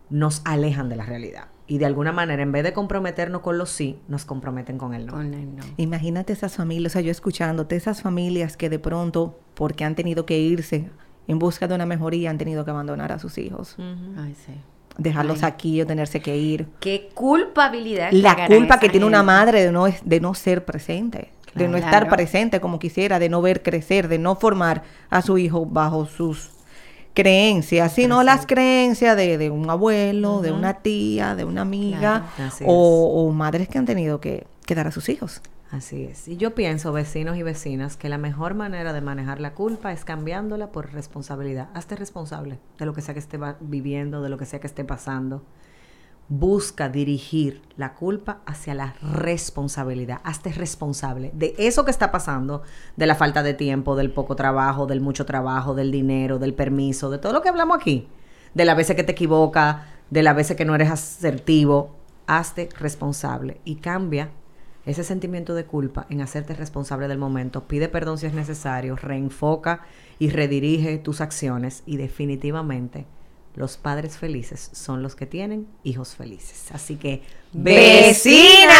[0.09, 1.47] nos alejan de la realidad.
[1.67, 5.05] Y de alguna manera, en vez de comprometernos con los sí, nos comprometen con el
[5.05, 5.13] no.
[5.13, 5.63] Con el no.
[5.77, 10.25] Imagínate esas familias, o sea, yo escuchándote, esas familias que de pronto, porque han tenido
[10.25, 10.89] que irse
[11.27, 13.75] en busca de una mejoría, han tenido que abandonar a sus hijos,
[14.17, 14.53] Ay, sí.
[14.97, 15.49] Dejarlos Ay.
[15.51, 16.67] aquí o tenerse que ir.
[16.79, 18.11] Qué culpabilidad.
[18.11, 22.03] La culpa que tiene una madre de no, de no ser presente, de no estar
[22.03, 22.15] Claro.
[22.15, 26.51] presente como quisiera, de no ver crecer, de no formar a su hijo bajo sus
[27.13, 32.47] creencias, sino las creencias de, de un abuelo, de una tía, de una amiga, Claro.
[32.51, 35.41] Así o, o madres que han tenido que, que dar a sus hijos.
[35.71, 36.27] Así es.
[36.27, 40.03] Y yo pienso, vecinos y vecinas, que la mejor manera de manejar la culpa es
[40.03, 41.69] cambiándola por responsabilidad.
[41.73, 44.83] Hazte responsable de lo que sea que esté viviendo, de lo que sea que esté
[44.83, 45.43] pasando.
[46.27, 50.19] Busca dirigir la culpa hacia la responsabilidad.
[50.25, 52.63] Hazte responsable de eso que está pasando,
[52.97, 57.09] de la falta de tiempo, del poco trabajo, del mucho trabajo, del dinero, del permiso,
[57.09, 58.09] de todo lo que hablamos aquí.
[58.53, 61.95] De las veces que te equivoca, de las veces que no eres asertivo.
[62.27, 64.31] Hazte responsable y cambia
[64.85, 67.67] ese sentimiento de culpa en hacerte responsable del momento.
[67.67, 69.83] Pide perdón si es necesario, reenfoca
[70.19, 73.05] y redirige tus acciones y definitivamente
[73.55, 76.71] los padres felices son los que tienen hijos felices.
[76.71, 77.21] Así que
[77.53, 78.71] ¡Vecinas!